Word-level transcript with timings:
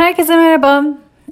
Herkese 0.00 0.36
merhaba. 0.36 0.84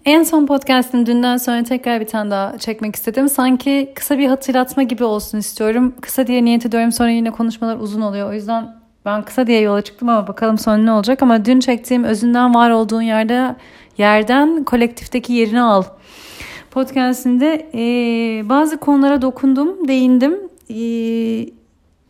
En 0.04 0.22
son 0.22 0.46
podcast'im 0.46 1.06
dünden 1.06 1.36
sonra 1.36 1.64
tekrar 1.64 2.00
bir 2.00 2.06
tane 2.06 2.30
daha 2.30 2.58
çekmek 2.58 2.96
istedim. 2.96 3.28
Sanki 3.28 3.92
kısa 3.94 4.18
bir 4.18 4.26
hatırlatma 4.26 4.82
gibi 4.82 5.04
olsun 5.04 5.38
istiyorum. 5.38 5.94
Kısa 6.00 6.26
diye 6.26 6.44
niyet 6.44 6.66
ediyorum 6.66 6.92
sonra 6.92 7.10
yine 7.10 7.30
konuşmalar 7.30 7.76
uzun 7.76 8.00
oluyor. 8.00 8.30
O 8.30 8.32
yüzden 8.32 8.76
ben 9.04 9.22
kısa 9.22 9.46
diye 9.46 9.60
yola 9.60 9.82
çıktım 9.82 10.08
ama 10.08 10.28
bakalım 10.28 10.58
sonra 10.58 10.76
ne 10.76 10.92
olacak. 10.92 11.22
Ama 11.22 11.44
dün 11.44 11.60
çektiğim 11.60 12.04
özünden 12.04 12.54
var 12.54 12.70
olduğun 12.70 13.02
yerde 13.02 13.56
yerden 13.98 14.64
kolektifteki 14.64 15.32
yerini 15.32 15.60
al. 15.60 15.82
Podcast'inde 16.70 17.70
e, 17.74 18.48
bazı 18.48 18.78
konulara 18.78 19.22
dokundum, 19.22 19.88
değindim. 19.88 20.38
E, 20.70 20.80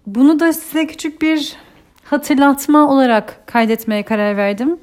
bunu 0.07 0.41
da 0.41 0.53
size 0.53 0.87
küçük 0.87 1.23
bir 1.23 1.57
hatırlatma 2.05 2.91
olarak 2.91 3.47
kaydetmeye 3.47 4.03
karar 4.03 4.37
verdim. 4.37 4.79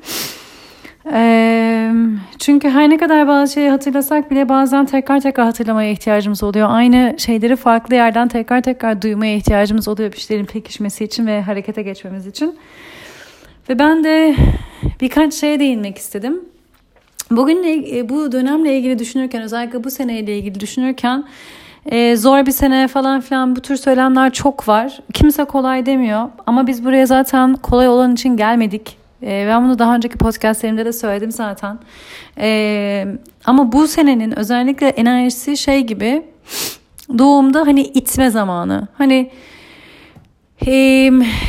Çünkü 2.40 2.70
her 2.70 2.90
ne 2.90 2.98
kadar 2.98 3.28
bazı 3.28 3.54
şeyi 3.54 3.70
hatırlasak 3.70 4.32
bile 4.32 4.50
bazen 4.50 4.86
tekrar 4.86 5.20
tekrar 5.20 5.46
hatırlamaya 5.46 5.92
ihtiyacımız 5.92 6.44
oluyor. 6.44 6.68
Aynı 6.72 7.16
şeyleri 7.18 7.56
farklı 7.56 7.96
yerden 7.96 8.28
tekrar 8.28 8.62
tekrar 8.62 9.02
duymaya 9.02 9.36
ihtiyacımız 9.36 9.88
oluyor 9.88 10.12
bir 10.12 10.18
şeylerin 10.18 10.46
pekişmesi 10.46 11.04
için 11.04 11.28
ve 11.28 11.42
harekete 11.42 11.82
geçmemiz 11.82 12.28
için. 12.28 12.58
Ve 13.70 13.80
ben 13.80 14.04
de 14.04 14.36
birkaç 15.02 15.34
şeye 15.34 15.60
değinmek 15.60 15.98
istedim. 15.98 16.40
Bugün 17.32 17.64
e, 17.64 18.10
bu 18.10 18.32
dönemle 18.32 18.78
ilgili 18.78 19.00
düşünürken 19.00 19.42
özellikle 19.42 19.84
bu 19.84 19.92
seneyle 19.92 20.38
ilgili 20.38 20.60
düşünürken 20.60 21.24
e, 21.86 22.16
zor 22.16 22.46
bir 22.46 22.52
sene 22.52 22.88
falan 22.88 23.22
filan 23.22 23.56
bu 23.56 23.62
tür 23.62 23.76
söylemler 23.76 24.34
çok 24.34 24.68
var. 24.68 25.00
Kimse 25.14 25.46
kolay 25.46 25.86
demiyor 25.86 26.30
ama 26.46 26.68
biz 26.68 26.86
buraya 26.86 27.06
zaten 27.06 27.56
kolay 27.56 27.88
olan 27.88 28.14
için 28.14 28.38
gelmedik 28.38 29.05
e, 29.24 29.46
ben 29.50 29.64
bunu 29.66 29.80
daha 29.80 29.96
önceki 29.96 30.18
podcastlerimde 30.18 30.86
de 30.86 30.94
söyledim 30.94 31.32
zaten. 31.32 31.80
E, 32.38 33.08
ama 33.46 33.72
bu 33.72 33.88
senenin 33.88 34.40
özellikle 34.40 34.88
enerjisi 34.88 35.58
şey 35.58 35.82
gibi 35.82 36.24
doğumda 37.18 37.60
hani 37.60 37.82
itme 37.82 38.30
zamanı. 38.30 38.88
Hani 38.98 39.32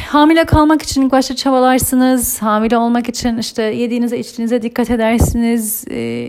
hamile 0.09 0.45
kalmak 0.45 0.83
için 0.83 1.03
ilk 1.03 1.13
başta 1.13 1.37
çabalarsınız. 1.37 2.43
Hamile 2.43 2.79
olmak 2.79 3.09
için 3.09 3.39
işte 3.39 3.63
yediğinize 3.63 4.19
içtiğinize 4.19 4.63
dikkat 4.63 4.91
edersiniz. 4.91 5.85
E, 5.91 6.29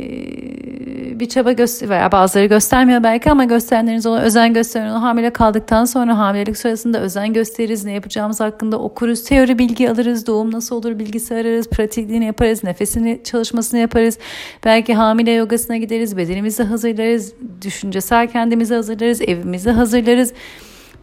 bir 1.20 1.30
çaba 1.30 1.52
göster 1.52 1.90
veya 1.90 2.12
bazıları 2.12 2.46
göstermiyor 2.46 3.04
belki 3.04 3.32
ama 3.32 3.44
gösterenleriniz 3.44 4.06
ona 4.06 4.20
özen 4.20 4.54
gösterin. 4.54 4.90
Hamile 4.90 5.30
kaldıktan 5.30 5.86
sonra 5.86 6.18
hamilelik 6.18 6.58
sırasında 6.58 7.00
özen 7.00 7.34
gösteririz. 7.34 7.86
Ne 7.86 7.92
yapacağımız 7.92 8.40
hakkında 8.40 8.80
okuruz. 8.80 9.24
Teori 9.24 9.60
bilgi 9.60 9.92
alırız. 9.92 10.28
Doğum 10.28 10.52
nasıl 10.52 10.76
olur 10.76 11.00
bilgisi 11.00 11.36
ararız. 11.36 11.70
Pratikliğini 11.70 12.26
yaparız. 12.26 12.64
Nefesini 12.64 13.22
çalışmasını 13.24 13.80
yaparız. 13.80 14.18
Belki 14.66 14.94
hamile 14.94 15.32
yogasına 15.32 15.78
gideriz. 15.78 16.18
Bedenimizi 16.18 16.64
hazırlarız. 16.64 17.34
Düşüncesel 17.62 18.28
kendimizi 18.28 18.74
hazırlarız. 18.74 19.22
Evimizi 19.22 19.70
hazırlarız. 19.70 20.34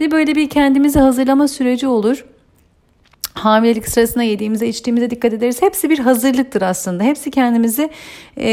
Bir 0.00 0.10
böyle 0.10 0.34
bir 0.34 0.48
kendimizi 0.48 0.98
hazırlama 0.98 1.48
süreci 1.48 1.86
olur. 1.86 2.24
Hamilelik 3.34 3.88
sırasında 3.88 4.24
yediğimize 4.24 4.66
içtiğimize 4.66 5.10
dikkat 5.10 5.32
ederiz. 5.32 5.62
Hepsi 5.62 5.90
bir 5.90 5.98
hazırlıktır 5.98 6.62
aslında. 6.62 7.04
Hepsi 7.04 7.30
kendimizi 7.30 7.90
e, 8.38 8.46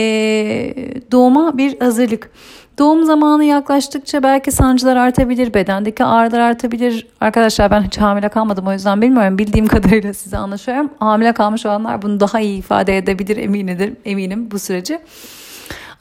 doğuma 1.11 1.57
bir 1.57 1.79
hazırlık. 1.79 2.31
Doğum 2.79 3.03
zamanı 3.03 3.43
yaklaştıkça 3.43 4.23
belki 4.23 4.51
sancılar 4.51 4.95
artabilir, 4.95 5.53
bedendeki 5.53 6.03
ağrılar 6.03 6.39
artabilir. 6.39 7.07
Arkadaşlar 7.21 7.71
ben 7.71 7.81
hiç 7.83 7.97
hamile 7.97 8.29
kalmadım 8.29 8.67
o 8.67 8.73
yüzden 8.73 9.01
bilmiyorum. 9.01 9.37
Bildiğim 9.37 9.67
kadarıyla 9.67 10.13
size 10.13 10.37
anlaşıyorum. 10.37 10.89
Hamile 10.99 11.33
kalmış 11.33 11.65
olanlar 11.65 12.01
bunu 12.01 12.19
daha 12.19 12.39
iyi 12.39 12.59
ifade 12.59 12.97
edebilir 12.97 13.37
eminim, 13.37 13.95
eminim 14.05 14.51
bu 14.51 14.59
süreci. 14.59 14.99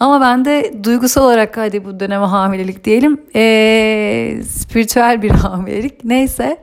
Ama 0.00 0.20
ben 0.20 0.44
de 0.44 0.84
duygusal 0.84 1.24
olarak 1.24 1.56
hadi 1.56 1.84
bu 1.84 2.00
döneme 2.00 2.26
hamilelik 2.26 2.84
diyelim. 2.84 3.20
Ee, 3.34 4.42
spiritüel 4.48 5.22
bir 5.22 5.30
hamilelik. 5.30 6.04
Neyse. 6.04 6.56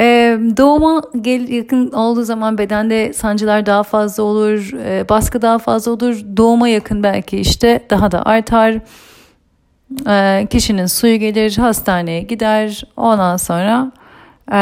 Ee, 0.00 0.38
doğuma 0.56 1.02
gel, 1.20 1.48
yakın 1.48 1.90
olduğu 1.92 2.24
zaman 2.24 2.58
bedende 2.58 3.12
sancılar 3.12 3.66
daha 3.66 3.82
fazla 3.82 4.22
olur, 4.22 4.72
e, 4.84 5.08
baskı 5.08 5.42
daha 5.42 5.58
fazla 5.58 5.92
olur. 5.92 6.20
Doğuma 6.36 6.68
yakın 6.68 7.02
belki 7.02 7.38
işte 7.38 7.86
daha 7.90 8.12
da 8.12 8.26
artar. 8.26 8.74
E, 10.08 10.46
kişinin 10.46 10.86
suyu 10.86 11.16
gelir, 11.16 11.56
hastaneye 11.56 12.22
gider. 12.22 12.84
Ondan 12.96 13.36
sonra 13.36 13.92
e, 14.52 14.60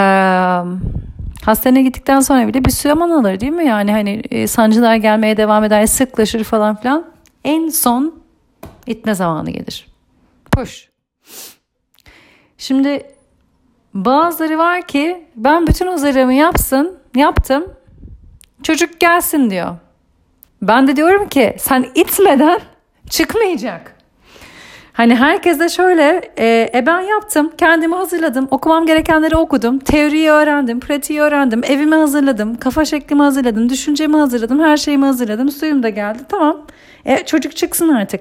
hastaneye 1.44 1.82
gittikten 1.82 2.20
sonra 2.20 2.48
bile 2.48 2.64
bir 2.64 2.70
zaman 2.70 3.10
alır 3.10 3.40
değil 3.40 3.52
mi? 3.52 3.66
Yani 3.66 3.92
hani 3.92 4.22
e, 4.30 4.46
sancılar 4.46 4.96
gelmeye 4.96 5.36
devam 5.36 5.64
eder, 5.64 5.86
sıklaşır 5.86 6.44
falan 6.44 6.76
filan. 6.76 7.04
En 7.44 7.68
son 7.68 8.17
itme 8.88 9.14
zamanı 9.14 9.50
gelir. 9.50 9.86
Push. 10.52 10.88
Şimdi 12.58 13.02
bazıları 13.94 14.58
var 14.58 14.86
ki 14.86 15.26
ben 15.36 15.66
bütün 15.66 15.86
hazırlığımı 15.86 16.34
yapsın, 16.34 16.98
yaptım. 17.16 17.72
Çocuk 18.62 19.00
gelsin 19.00 19.50
diyor. 19.50 19.76
Ben 20.62 20.88
de 20.88 20.96
diyorum 20.96 21.28
ki 21.28 21.56
sen 21.58 21.86
itmeden 21.94 22.60
çıkmayacak. 23.10 23.98
Hani 24.98 25.14
herkes 25.14 25.76
şöyle 25.76 26.32
e, 26.38 26.70
e 26.74 26.86
ben 26.86 27.00
yaptım 27.00 27.52
kendimi 27.58 27.94
hazırladım 27.94 28.48
okumam 28.50 28.86
gerekenleri 28.86 29.36
okudum 29.36 29.78
teoriyi 29.78 30.30
öğrendim 30.30 30.80
pratiği 30.80 31.20
öğrendim 31.20 31.60
evimi 31.64 31.94
hazırladım 31.94 32.56
kafa 32.56 32.84
şeklimi 32.84 33.22
hazırladım 33.22 33.68
düşüncemi 33.68 34.16
hazırladım 34.16 34.60
her 34.60 34.76
şeyimi 34.76 35.04
hazırladım 35.04 35.50
suyum 35.50 35.82
da 35.82 35.88
geldi 35.88 36.18
tamam 36.28 36.66
e, 37.04 37.24
çocuk 37.26 37.56
çıksın 37.56 37.88
artık 37.88 38.20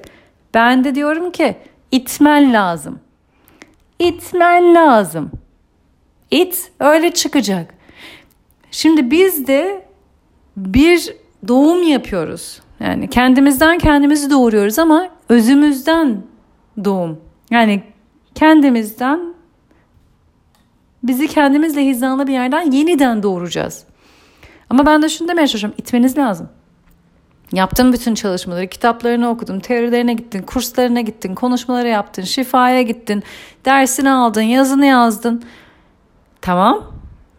ben 0.54 0.84
de 0.84 0.96
diyorum 0.96 1.32
ki 1.32 1.58
itmen 1.92 2.54
lazım 2.54 3.00
itmen 4.00 4.76
lazım 4.76 5.32
it 6.32 6.72
öyle 6.80 7.14
çıkacak 7.14 7.74
şimdi 8.72 9.12
biz 9.12 9.48
de 9.48 9.86
bir 10.58 11.16
doğum 11.48 11.84
yapıyoruz 11.84 12.62
yani 12.80 13.10
kendimizden 13.10 13.78
kendimizi 13.78 14.30
doğuruyoruz 14.30 14.80
ama 14.80 15.10
özümüzden 15.30 16.22
doğum. 16.84 17.22
Yani 17.52 17.84
kendimizden 18.36 19.34
bizi 21.04 21.28
kendimizle 21.28 21.86
hizalı 21.86 22.28
bir 22.28 22.34
yerden 22.34 22.72
yeniden 22.72 23.24
doğuracağız. 23.24 23.84
Ama 24.70 24.86
ben 24.86 25.02
de 25.02 25.10
şunu 25.10 25.28
demeye 25.28 25.48
çalışıyorum. 25.48 25.78
İtmeniz 25.78 26.18
lazım. 26.18 26.50
Yaptın 27.52 27.94
bütün 27.94 28.16
çalışmaları, 28.16 28.68
kitaplarını 28.68 29.30
okudun, 29.30 29.60
teorilerine 29.60 30.14
gittin, 30.14 30.42
kurslarına 30.42 31.02
gittin, 31.02 31.36
konuşmaları 31.36 31.88
yaptın, 31.88 32.24
şifaya 32.24 32.82
gittin, 32.82 33.24
dersini 33.66 34.12
aldın, 34.12 34.42
yazını 34.42 34.86
yazdın. 34.86 35.44
Tamam. 36.42 36.84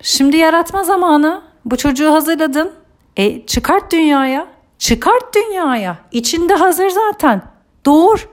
Şimdi 0.03 0.37
yaratma 0.37 0.85
zamanı. 0.85 1.43
Bu 1.65 1.77
çocuğu 1.77 2.13
hazırladın. 2.13 2.73
E 3.17 3.47
çıkart 3.47 3.93
dünyaya. 3.93 4.47
Çıkart 4.79 5.35
dünyaya. 5.35 5.99
İçinde 6.13 6.55
hazır 6.55 6.89
zaten. 6.91 7.43
Doğur. 7.87 8.29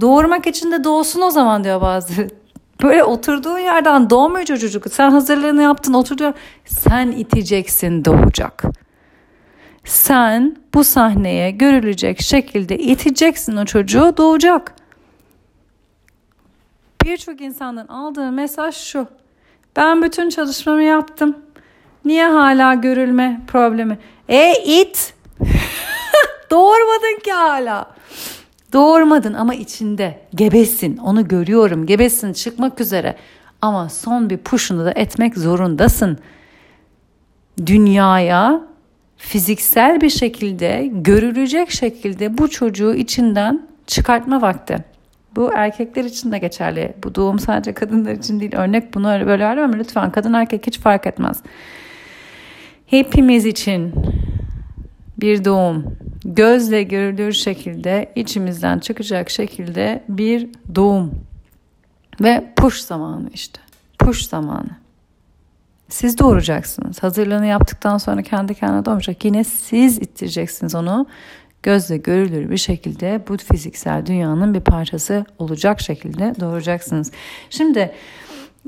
Doğurmak 0.00 0.46
için 0.46 0.72
de 0.72 0.84
doğsun 0.84 1.22
o 1.22 1.30
zaman 1.30 1.64
diyor 1.64 1.80
bazı. 1.80 2.12
Böyle 2.82 3.04
oturduğun 3.04 3.58
yerden 3.58 4.10
doğmuyor 4.10 4.46
çocuk. 4.46 4.92
Sen 4.92 5.10
hazırlığını 5.10 5.62
yaptın 5.62 5.92
oturuyor. 5.92 6.32
Sen 6.64 7.10
iteceksin 7.10 8.04
doğacak. 8.04 8.64
Sen 9.84 10.56
bu 10.74 10.84
sahneye 10.84 11.50
görülecek 11.50 12.20
şekilde 12.22 12.78
iteceksin 12.78 13.56
o 13.56 13.64
çocuğu 13.64 14.14
doğacak. 14.16 14.74
Birçok 17.04 17.40
insandan 17.40 17.86
aldığı 17.86 18.32
mesaj 18.32 18.74
şu. 18.74 19.06
Ben 19.76 20.02
bütün 20.02 20.30
çalışmamı 20.30 20.82
yaptım. 20.82 21.36
Niye 22.04 22.26
hala 22.28 22.74
görülme 22.74 23.40
problemi? 23.46 23.98
E 24.28 24.52
it. 24.64 25.14
Doğurmadın 26.50 27.20
ki 27.24 27.32
hala. 27.32 27.90
Doğurmadın 28.72 29.34
ama 29.34 29.54
içinde 29.54 30.20
gebesin 30.34 30.96
onu 30.96 31.28
görüyorum 31.28 31.86
gebesin 31.86 32.32
çıkmak 32.32 32.80
üzere 32.80 33.16
ama 33.62 33.88
son 33.88 34.30
bir 34.30 34.38
puşunu 34.38 34.84
da 34.84 34.92
etmek 34.92 35.38
zorundasın. 35.38 36.18
Dünyaya 37.66 38.60
fiziksel 39.18 40.00
bir 40.00 40.10
şekilde 40.10 40.90
görülecek 40.92 41.70
şekilde 41.70 42.38
bu 42.38 42.50
çocuğu 42.50 42.94
içinden 42.94 43.68
çıkartma 43.86 44.42
vakti. 44.42 44.84
Bu 45.36 45.50
erkekler 45.54 46.04
için 46.04 46.32
de 46.32 46.38
geçerli. 46.38 46.94
Bu 47.04 47.14
doğum 47.14 47.38
sadece 47.38 47.72
kadınlar 47.74 48.12
için 48.12 48.40
değil. 48.40 48.54
Örnek 48.56 48.94
bunu 48.94 49.12
öyle 49.12 49.26
böyle 49.26 49.44
vermem 49.44 49.78
lütfen 49.78 50.12
kadın 50.12 50.32
erkek 50.32 50.66
hiç 50.66 50.78
fark 50.78 51.06
etmez. 51.06 51.42
Hepimiz 52.86 53.46
için 53.46 53.94
bir 55.20 55.44
doğum 55.44 55.96
gözle 56.24 56.82
görülür 56.82 57.32
şekilde 57.32 58.12
içimizden 58.14 58.78
çıkacak 58.78 59.30
şekilde 59.30 60.04
bir 60.08 60.48
doğum 60.74 61.14
ve 62.20 62.52
push 62.56 62.80
zamanı 62.80 63.30
işte 63.34 63.60
push 63.98 64.28
zamanı. 64.28 64.87
Siz 65.88 66.18
doğuracaksınız. 66.18 67.02
Hazırlığını 67.02 67.46
yaptıktan 67.46 67.98
sonra 67.98 68.22
kendi 68.22 68.54
kendine 68.54 68.84
doğmayacak. 68.84 69.24
Yine 69.24 69.44
siz 69.44 69.98
ittireceksiniz 69.98 70.74
onu. 70.74 71.06
gözle 71.62 71.96
görülür 71.96 72.50
bir 72.50 72.56
şekilde 72.56 73.20
bu 73.28 73.36
fiziksel 73.36 74.06
dünyanın 74.06 74.54
bir 74.54 74.60
parçası 74.60 75.24
olacak 75.38 75.80
şekilde 75.80 76.34
doğuracaksınız. 76.40 77.12
Şimdi 77.50 77.92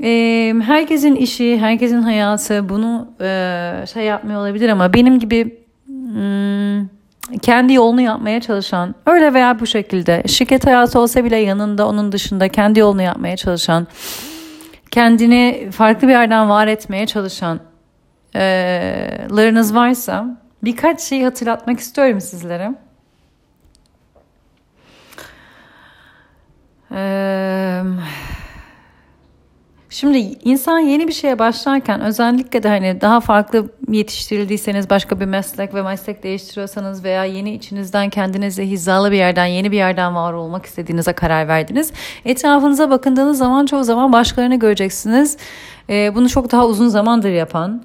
e, 0.03 0.55
herkesin 0.63 1.15
işi, 1.15 1.59
herkesin 1.59 2.03
hayatı 2.03 2.69
bunu 2.69 3.09
e, 3.21 3.85
şey 3.93 4.05
yapmıyor 4.05 4.41
olabilir 4.41 4.69
ama 4.69 4.95
benim 4.95 5.19
gibi 5.19 5.59
hmm, 5.87 6.87
kendi 7.43 7.73
yolunu 7.73 8.01
yapmaya 8.01 8.41
çalışan, 8.41 8.95
öyle 9.07 9.35
veya 9.35 9.61
bu 9.61 9.67
şekilde 9.67 10.23
şirket 10.27 10.67
hayatı 10.67 10.99
olsa 10.99 11.25
bile 11.25 11.37
yanında 11.37 11.89
onun 11.89 12.13
dışında 12.13 12.49
kendi 12.49 12.81
yolunu 12.81 13.03
yapmaya 13.03 13.37
çalışan, 13.37 13.87
kendini 14.91 15.71
farklı 15.73 16.09
bir 16.09 16.13
yerden 16.13 16.49
var 16.49 16.67
etmeye 16.67 17.07
çalışan 17.07 17.61
e, 18.35 18.41
larınız 19.31 19.75
varsa 19.75 20.41
birkaç 20.63 21.01
şeyi 21.01 21.25
hatırlatmak 21.25 21.81
istiyorum 21.81 22.21
sizlere. 22.21 22.75
Eee 26.91 27.83
Şimdi 29.93 30.19
insan 30.19 30.79
yeni 30.79 31.09
bir 31.09 31.13
şeye 31.13 31.39
başlarken 31.39 32.01
özellikle 32.01 32.63
de 32.63 32.69
hani 32.69 33.01
daha 33.01 33.21
farklı 33.21 33.69
yetiştirildiyseniz 33.89 34.91
başka 34.91 35.21
bir 35.21 35.25
meslek 35.25 35.75
ve 35.75 35.83
meslek 35.83 36.23
değiştiriyorsanız 36.23 37.05
veya 37.05 37.25
yeni 37.25 37.55
içinizden 37.55 38.11
kendinize 38.11 38.67
hizalı 38.67 39.11
bir 39.13 39.17
yerden 39.17 39.47
yeni 39.47 39.73
bir 39.73 39.77
yerden 39.77 40.15
var 40.15 40.33
olmak 40.33 40.67
istediğinize 40.67 41.13
karar 41.13 41.49
verdiniz. 41.49 41.93
Etrafınıza 42.25 42.91
bakındığınız 42.91 43.39
zaman 43.39 43.67
çoğu 43.67 43.85
zaman 43.85 44.13
başkalarını 44.13 44.57
göreceksiniz. 44.57 45.37
Ee, 45.89 46.15
bunu 46.15 46.29
çok 46.29 46.53
daha 46.53 46.67
uzun 46.67 46.89
zamandır 46.89 47.31
yapan, 47.31 47.83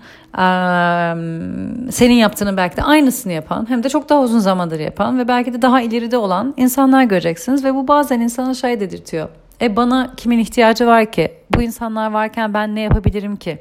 senin 1.91 2.13
yaptığının 2.13 2.57
belki 2.57 2.77
de 2.77 2.81
aynısını 2.81 3.33
yapan, 3.33 3.69
hem 3.69 3.83
de 3.83 3.89
çok 3.89 4.09
daha 4.09 4.21
uzun 4.21 4.39
zamandır 4.39 4.79
yapan 4.79 5.19
ve 5.19 5.27
belki 5.27 5.53
de 5.53 5.61
daha 5.61 5.81
ileride 5.81 6.17
olan 6.17 6.53
insanlar 6.57 7.03
göreceksiniz 7.03 7.63
ve 7.63 7.75
bu 7.75 7.87
bazen 7.87 8.19
insana 8.19 8.53
şey 8.53 8.79
dedirtiyor 8.79 9.29
e 9.61 9.75
bana 9.75 10.13
kimin 10.17 10.39
ihtiyacı 10.39 10.87
var 10.87 11.11
ki? 11.11 11.33
Bu 11.55 11.61
insanlar 11.61 12.11
varken 12.11 12.53
ben 12.53 12.75
ne 12.75 12.81
yapabilirim 12.81 13.35
ki? 13.35 13.57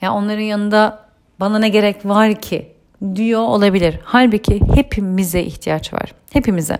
Ya 0.00 0.14
onların 0.14 0.42
yanında 0.42 1.04
bana 1.40 1.58
ne 1.58 1.68
gerek 1.68 2.06
var 2.06 2.34
ki? 2.34 2.72
diyor 3.14 3.40
olabilir. 3.40 3.98
Halbuki 4.04 4.60
hepimize 4.74 5.42
ihtiyaç 5.42 5.92
var. 5.92 6.14
Hepimize. 6.32 6.78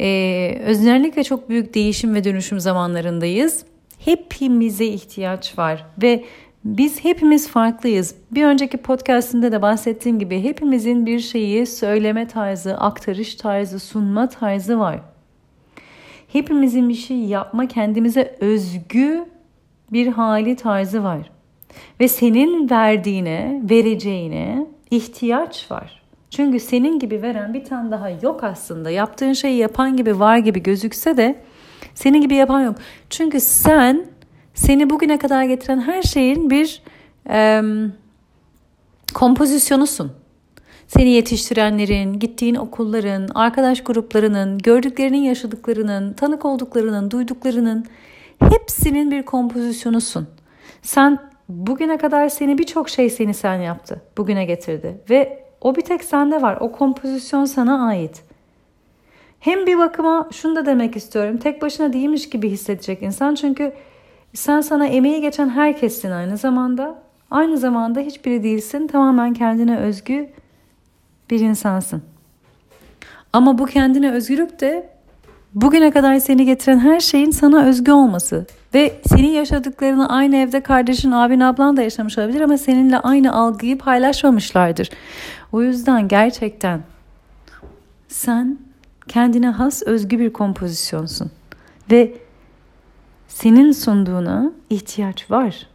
Ee, 0.00 0.60
özellikle 0.64 1.24
çok 1.24 1.48
büyük 1.48 1.74
değişim 1.74 2.14
ve 2.14 2.24
dönüşüm 2.24 2.60
zamanlarındayız. 2.60 3.64
Hepimize 3.98 4.84
ihtiyaç 4.84 5.58
var 5.58 5.86
ve 6.02 6.24
biz 6.64 7.04
hepimiz 7.04 7.48
farklıyız. 7.48 8.14
Bir 8.30 8.44
önceki 8.44 8.76
podcastinde 8.76 9.52
de 9.52 9.62
bahsettiğim 9.62 10.18
gibi 10.18 10.42
hepimizin 10.42 11.06
bir 11.06 11.20
şeyi 11.20 11.66
söyleme 11.66 12.28
tarzı, 12.28 12.76
aktarış 12.76 13.34
tarzı, 13.34 13.78
sunma 13.78 14.28
tarzı 14.28 14.78
var. 14.78 15.00
Hepimizin 16.32 16.88
bir 16.88 16.94
şey 16.94 17.16
yapma 17.16 17.68
kendimize 17.68 18.36
özgü 18.40 19.24
bir 19.92 20.06
hali 20.06 20.56
tarzı 20.56 21.02
var. 21.02 21.30
Ve 22.00 22.08
senin 22.08 22.70
verdiğine, 22.70 23.60
vereceğine 23.70 24.66
ihtiyaç 24.90 25.70
var. 25.70 26.02
Çünkü 26.30 26.60
senin 26.60 26.98
gibi 26.98 27.22
veren 27.22 27.54
bir 27.54 27.64
tane 27.64 27.90
daha 27.90 28.10
yok 28.10 28.44
aslında. 28.44 28.90
Yaptığın 28.90 29.32
şeyi 29.32 29.58
yapan 29.58 29.96
gibi 29.96 30.20
var 30.20 30.38
gibi 30.38 30.62
gözükse 30.62 31.16
de 31.16 31.40
senin 31.94 32.20
gibi 32.20 32.34
yapan 32.34 32.60
yok. 32.60 32.76
Çünkü 33.10 33.40
sen 33.40 34.06
seni 34.54 34.90
bugüne 34.90 35.18
kadar 35.18 35.44
getiren 35.44 35.80
her 35.80 36.02
şeyin 36.02 36.50
bir 36.50 36.82
e, 37.30 37.62
kompozisyonusun 39.14 40.12
seni 40.90 41.10
yetiştirenlerin, 41.10 42.18
gittiğin 42.18 42.54
okulların, 42.54 43.28
arkadaş 43.34 43.84
gruplarının, 43.84 44.58
gördüklerinin, 44.58 45.18
yaşadıklarının, 45.18 46.12
tanık 46.12 46.44
olduklarının, 46.44 47.10
duyduklarının 47.10 47.84
hepsinin 48.38 49.10
bir 49.10 49.22
kompozisyonusun. 49.22 50.28
Sen 50.82 51.18
bugüne 51.48 51.98
kadar 51.98 52.28
seni 52.28 52.58
birçok 52.58 52.88
şey 52.88 53.10
seni 53.10 53.34
sen 53.34 53.54
yaptı, 53.54 54.02
bugüne 54.18 54.44
getirdi 54.44 55.00
ve 55.10 55.44
o 55.60 55.76
bir 55.76 55.82
tek 55.82 56.04
sende 56.04 56.42
var. 56.42 56.58
O 56.60 56.72
kompozisyon 56.72 57.44
sana 57.44 57.86
ait. 57.86 58.22
Hem 59.40 59.66
bir 59.66 59.78
bakıma 59.78 60.28
şunu 60.32 60.56
da 60.56 60.66
demek 60.66 60.96
istiyorum. 60.96 61.36
Tek 61.38 61.62
başına 61.62 61.92
değilmiş 61.92 62.30
gibi 62.30 62.50
hissedecek 62.50 63.02
insan. 63.02 63.34
Çünkü 63.34 63.72
sen 64.34 64.60
sana 64.60 64.86
emeği 64.86 65.20
geçen 65.20 65.48
herkessin 65.48 66.10
aynı 66.10 66.36
zamanda. 66.36 67.02
Aynı 67.30 67.58
zamanda 67.58 68.00
hiçbiri 68.00 68.42
değilsin. 68.42 68.86
Tamamen 68.86 69.34
kendine 69.34 69.78
özgü 69.78 70.30
bir 71.30 71.40
insansın. 71.40 72.02
Ama 73.32 73.58
bu 73.58 73.66
kendine 73.66 74.10
özgürlük 74.12 74.60
de 74.60 74.88
bugüne 75.54 75.90
kadar 75.90 76.18
seni 76.18 76.44
getiren 76.44 76.78
her 76.78 77.00
şeyin 77.00 77.30
sana 77.30 77.64
özgü 77.64 77.92
olması 77.92 78.46
ve 78.74 79.00
senin 79.06 79.28
yaşadıklarını 79.28 80.08
aynı 80.08 80.36
evde 80.36 80.60
kardeşin, 80.62 81.10
abin, 81.10 81.40
ablan 81.40 81.76
da 81.76 81.82
yaşamış 81.82 82.18
olabilir 82.18 82.40
ama 82.40 82.58
seninle 82.58 82.98
aynı 82.98 83.34
algıyı 83.34 83.78
paylaşmamışlardır. 83.78 84.90
O 85.52 85.62
yüzden 85.62 86.08
gerçekten 86.08 86.80
sen 88.08 88.58
kendine 89.08 89.48
has 89.48 89.82
özgü 89.82 90.18
bir 90.18 90.32
kompozisyonsun 90.32 91.30
ve 91.90 92.14
senin 93.28 93.72
sunduğuna 93.72 94.52
ihtiyaç 94.70 95.30
var. 95.30 95.66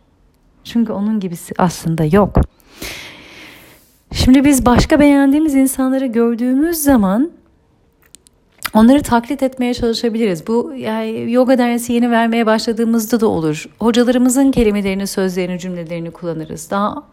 Çünkü 0.63 0.93
onun 0.93 1.19
gibisi 1.19 1.53
aslında 1.57 2.03
yok. 2.03 2.35
Şimdi 4.15 4.45
biz 4.45 4.65
başka 4.65 4.99
beğendiğimiz 4.99 5.55
insanları 5.55 6.05
gördüğümüz 6.05 6.77
zaman 6.77 7.31
onları 8.73 9.01
taklit 9.01 9.43
etmeye 9.43 9.73
çalışabiliriz. 9.73 10.47
Bu 10.47 10.73
yani 10.77 11.31
yoga 11.31 11.57
dersi 11.57 11.93
yeni 11.93 12.11
vermeye 12.11 12.45
başladığımızda 12.45 13.19
da 13.19 13.27
olur. 13.27 13.69
Hocalarımızın 13.79 14.51
kelimelerini, 14.51 15.07
sözlerini, 15.07 15.59
cümlelerini 15.59 16.11
kullanırız. 16.11 16.71
Daha 16.71 17.03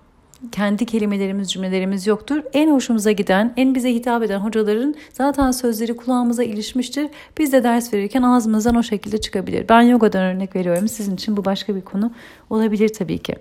kendi 0.53 0.87
kelimelerimiz, 0.87 1.53
cümlelerimiz 1.53 2.07
yoktur. 2.07 2.43
En 2.53 2.71
hoşumuza 2.71 3.13
giden, 3.13 3.53
en 3.57 3.75
bize 3.75 3.95
hitap 3.95 4.23
eden 4.23 4.39
hocaların 4.39 4.95
zaten 5.13 5.51
sözleri 5.51 5.97
kulağımıza 5.97 6.45
ilişmiştir. 6.45 7.09
Biz 7.39 7.53
de 7.53 7.65
ders 7.65 7.95
verirken 7.95 8.23
ağzımızdan 8.23 8.75
o 8.75 8.83
şekilde 8.83 9.21
çıkabilir. 9.21 9.69
Ben 9.69 9.83
yogadan 9.83 10.23
örnek 10.23 10.57
veriyorum. 10.57 10.89
Sizin 10.89 11.15
için 11.15 11.37
bu 11.37 11.45
başka 11.45 11.77
bir 11.77 11.81
konu 11.83 12.13
olabilir 12.51 12.89
tabii 12.89 13.19
ki. 13.19 13.37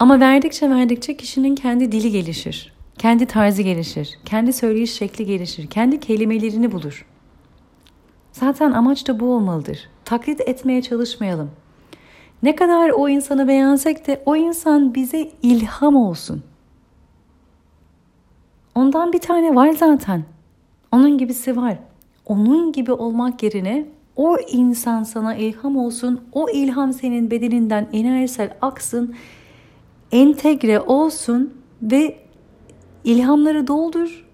Ama 0.00 0.20
verdikçe 0.20 0.70
verdikçe 0.70 1.16
kişinin 1.16 1.54
kendi 1.54 1.92
dili 1.92 2.10
gelişir. 2.10 2.72
Kendi 2.98 3.26
tarzı 3.26 3.62
gelişir. 3.62 4.18
Kendi 4.24 4.52
söyleyiş 4.52 4.92
şekli 4.92 5.26
gelişir. 5.26 5.66
Kendi 5.66 6.00
kelimelerini 6.00 6.72
bulur. 6.72 7.06
Zaten 8.32 8.72
amaç 8.72 9.08
da 9.08 9.20
bu 9.20 9.34
olmalıdır. 9.34 9.88
Taklit 10.04 10.40
etmeye 10.40 10.82
çalışmayalım. 10.82 11.50
Ne 12.42 12.56
kadar 12.56 12.90
o 12.90 13.08
insanı 13.08 13.48
beğensek 13.48 14.06
de 14.06 14.22
o 14.26 14.36
insan 14.36 14.94
bize 14.94 15.30
ilham 15.42 15.96
olsun. 15.96 16.42
Ondan 18.74 19.12
bir 19.12 19.20
tane 19.20 19.54
var 19.54 19.70
zaten. 19.70 20.24
Onun 20.92 21.18
gibisi 21.18 21.56
var. 21.56 21.78
Onun 22.26 22.72
gibi 22.72 22.92
olmak 22.92 23.42
yerine 23.42 23.86
o 24.16 24.36
insan 24.38 25.02
sana 25.02 25.34
ilham 25.34 25.76
olsun. 25.76 26.20
O 26.32 26.50
ilham 26.50 26.92
senin 26.92 27.30
bedeninden 27.30 27.88
enerjisel 27.92 28.56
aksın 28.62 29.14
entegre 30.12 30.80
olsun 30.80 31.62
ve 31.82 32.18
ilhamları 33.04 33.66
doldur 33.66 34.26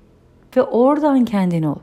ve 0.56 0.62
oradan 0.62 1.24
kendin 1.24 1.62
ol. 1.62 1.78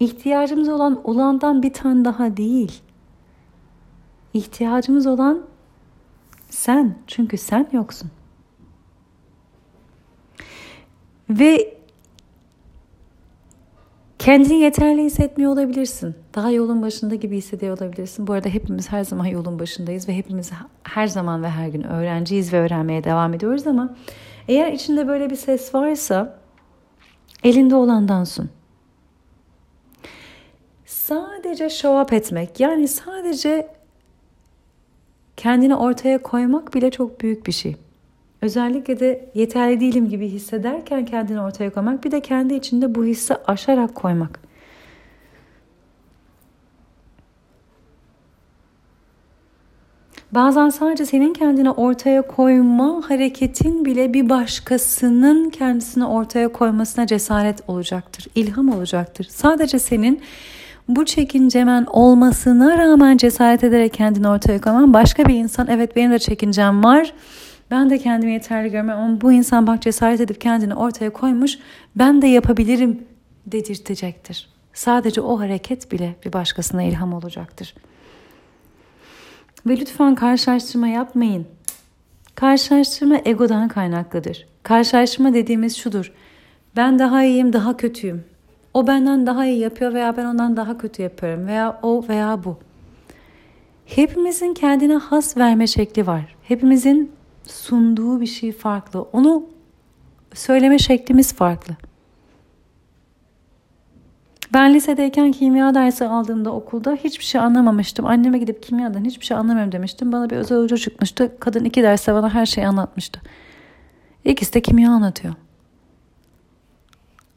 İhtiyacımız 0.00 0.68
olan 0.68 1.00
olandan 1.04 1.62
bir 1.62 1.72
tane 1.72 2.04
daha 2.04 2.36
değil. 2.36 2.82
İhtiyacımız 4.34 5.06
olan 5.06 5.42
sen. 6.50 6.98
Çünkü 7.06 7.38
sen 7.38 7.68
yoksun. 7.72 8.10
Ve 11.30 11.75
Kendini 14.26 14.54
yeterli 14.54 15.04
hissetmiyor 15.04 15.52
olabilirsin. 15.52 16.14
Daha 16.34 16.50
yolun 16.50 16.82
başında 16.82 17.14
gibi 17.14 17.36
hissediyor 17.36 17.78
olabilirsin. 17.78 18.26
Bu 18.26 18.32
arada 18.32 18.48
hepimiz 18.48 18.92
her 18.92 19.04
zaman 19.04 19.26
yolun 19.26 19.58
başındayız 19.58 20.08
ve 20.08 20.16
hepimiz 20.16 20.52
her 20.82 21.06
zaman 21.06 21.42
ve 21.42 21.48
her 21.48 21.68
gün 21.68 21.82
öğrenciyiz 21.82 22.52
ve 22.52 22.60
öğrenmeye 22.60 23.04
devam 23.04 23.34
ediyoruz 23.34 23.66
ama 23.66 23.96
eğer 24.48 24.72
içinde 24.72 25.08
böyle 25.08 25.30
bir 25.30 25.36
ses 25.36 25.74
varsa 25.74 26.38
elinde 27.44 27.74
olandan 27.74 28.24
sun. 28.24 28.50
Sadece 30.86 31.70
show 31.70 32.00
up 32.00 32.12
etmek 32.12 32.60
yani 32.60 32.88
sadece 32.88 33.68
kendini 35.36 35.74
ortaya 35.74 36.22
koymak 36.22 36.74
bile 36.74 36.90
çok 36.90 37.20
büyük 37.20 37.46
bir 37.46 37.52
şey. 37.52 37.76
Özellikle 38.42 39.00
de 39.00 39.30
yeterli 39.34 39.80
değilim 39.80 40.08
gibi 40.08 40.28
hissederken 40.28 41.04
kendini 41.04 41.40
ortaya 41.40 41.70
koymak 41.70 42.04
bir 42.04 42.10
de 42.10 42.20
kendi 42.20 42.54
içinde 42.54 42.94
bu 42.94 43.04
hissi 43.04 43.34
aşarak 43.46 43.94
koymak. 43.94 44.46
Bazen 50.32 50.68
sadece 50.68 51.06
senin 51.06 51.32
kendini 51.32 51.70
ortaya 51.70 52.22
koyma 52.22 53.02
hareketin 53.08 53.84
bile 53.84 54.14
bir 54.14 54.28
başkasının 54.28 55.50
kendisini 55.50 56.04
ortaya 56.04 56.48
koymasına 56.48 57.06
cesaret 57.06 57.60
olacaktır, 57.68 58.26
ilham 58.34 58.68
olacaktır. 58.68 59.26
Sadece 59.30 59.78
senin 59.78 60.20
bu 60.88 61.04
çekincemen 61.04 61.86
olmasına 61.90 62.78
rağmen 62.78 63.16
cesaret 63.16 63.64
ederek 63.64 63.92
kendini 63.92 64.28
ortaya 64.28 64.60
koyman 64.60 64.94
başka 64.94 65.24
bir 65.24 65.34
insan 65.34 65.66
evet 65.66 65.96
benim 65.96 66.10
de 66.10 66.18
çekincem 66.18 66.84
var. 66.84 67.12
Ben 67.70 67.90
de 67.90 67.98
kendimi 67.98 68.32
yeterli 68.32 68.70
görmem 68.70 68.98
ama 68.98 69.20
bu 69.20 69.32
insan 69.32 69.66
bak 69.66 69.82
cesaret 69.82 70.20
edip 70.20 70.40
kendini 70.40 70.74
ortaya 70.74 71.10
koymuş 71.10 71.58
ben 71.96 72.22
de 72.22 72.26
yapabilirim 72.26 73.04
dedirtecektir. 73.46 74.48
Sadece 74.74 75.20
o 75.20 75.40
hareket 75.40 75.92
bile 75.92 76.14
bir 76.24 76.32
başkasına 76.32 76.82
ilham 76.82 77.12
olacaktır. 77.12 77.74
Ve 79.66 79.76
lütfen 79.76 80.14
karşılaştırma 80.14 80.88
yapmayın. 80.88 81.46
Karşılaştırma 82.34 83.18
egodan 83.24 83.68
kaynaklıdır. 83.68 84.46
Karşılaştırma 84.62 85.34
dediğimiz 85.34 85.76
şudur. 85.76 86.12
Ben 86.76 86.98
daha 86.98 87.24
iyiyim, 87.24 87.52
daha 87.52 87.76
kötüyüm. 87.76 88.24
O 88.74 88.86
benden 88.86 89.26
daha 89.26 89.46
iyi 89.46 89.58
yapıyor 89.58 89.94
veya 89.94 90.16
ben 90.16 90.24
ondan 90.24 90.56
daha 90.56 90.78
kötü 90.78 91.02
yapıyorum 91.02 91.46
veya 91.46 91.80
o 91.82 92.04
veya 92.08 92.44
bu. 92.44 92.58
Hepimizin 93.86 94.54
kendine 94.54 94.94
has 94.94 95.36
verme 95.36 95.66
şekli 95.66 96.06
var. 96.06 96.36
Hepimizin 96.42 97.15
sunduğu 97.46 98.20
bir 98.20 98.26
şey 98.26 98.52
farklı. 98.52 99.02
Onu 99.02 99.46
söyleme 100.34 100.78
şeklimiz 100.78 101.34
farklı. 101.34 101.76
Ben 104.54 104.74
lisedeyken 104.74 105.32
kimya 105.32 105.74
dersi 105.74 106.04
aldığımda 106.04 106.52
okulda 106.52 106.94
hiçbir 106.94 107.24
şey 107.24 107.40
anlamamıştım. 107.40 108.06
Anneme 108.06 108.38
gidip 108.38 108.62
kimyadan 108.62 109.04
hiçbir 109.04 109.26
şey 109.26 109.36
anlamıyorum 109.36 109.72
demiştim. 109.72 110.12
Bana 110.12 110.30
bir 110.30 110.36
özel 110.36 110.58
hoca 110.58 110.76
çıkmıştı. 110.76 111.36
Kadın 111.40 111.64
iki 111.64 111.82
derste 111.82 112.14
bana 112.14 112.34
her 112.34 112.46
şeyi 112.46 112.66
anlatmıştı. 112.66 113.20
İkisi 114.24 114.54
de 114.54 114.62
kimya 114.62 114.90
anlatıyor. 114.90 115.34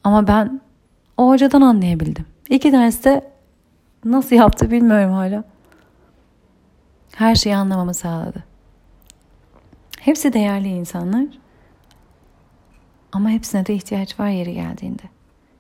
Ama 0.04 0.28
ben 0.28 0.62
o 1.18 1.30
hocadan 1.30 1.62
anlayabildim. 1.62 2.25
İki 2.50 2.72
derste 2.72 3.32
nasıl 4.06 4.36
yaptı 4.36 4.72
bilmiyorum 4.72 5.13
hala. 5.13 5.44
Her 7.16 7.36
şeyi 7.36 7.56
anlamamı 7.56 7.94
sağladı. 7.94 8.49
Hepsi 10.00 10.34
değerli 10.34 10.68
insanlar. 10.68 11.25
Ama 13.12 13.29
hepsine 13.29 13.65
de 13.65 13.74
ihtiyaç 13.74 14.20
var 14.20 14.29
yeri 14.29 14.53
geldiğinde. 14.53 15.03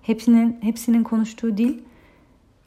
Hepsinin 0.01 0.57
hepsinin 0.61 1.03
konuştuğu 1.03 1.57
dil 1.57 1.79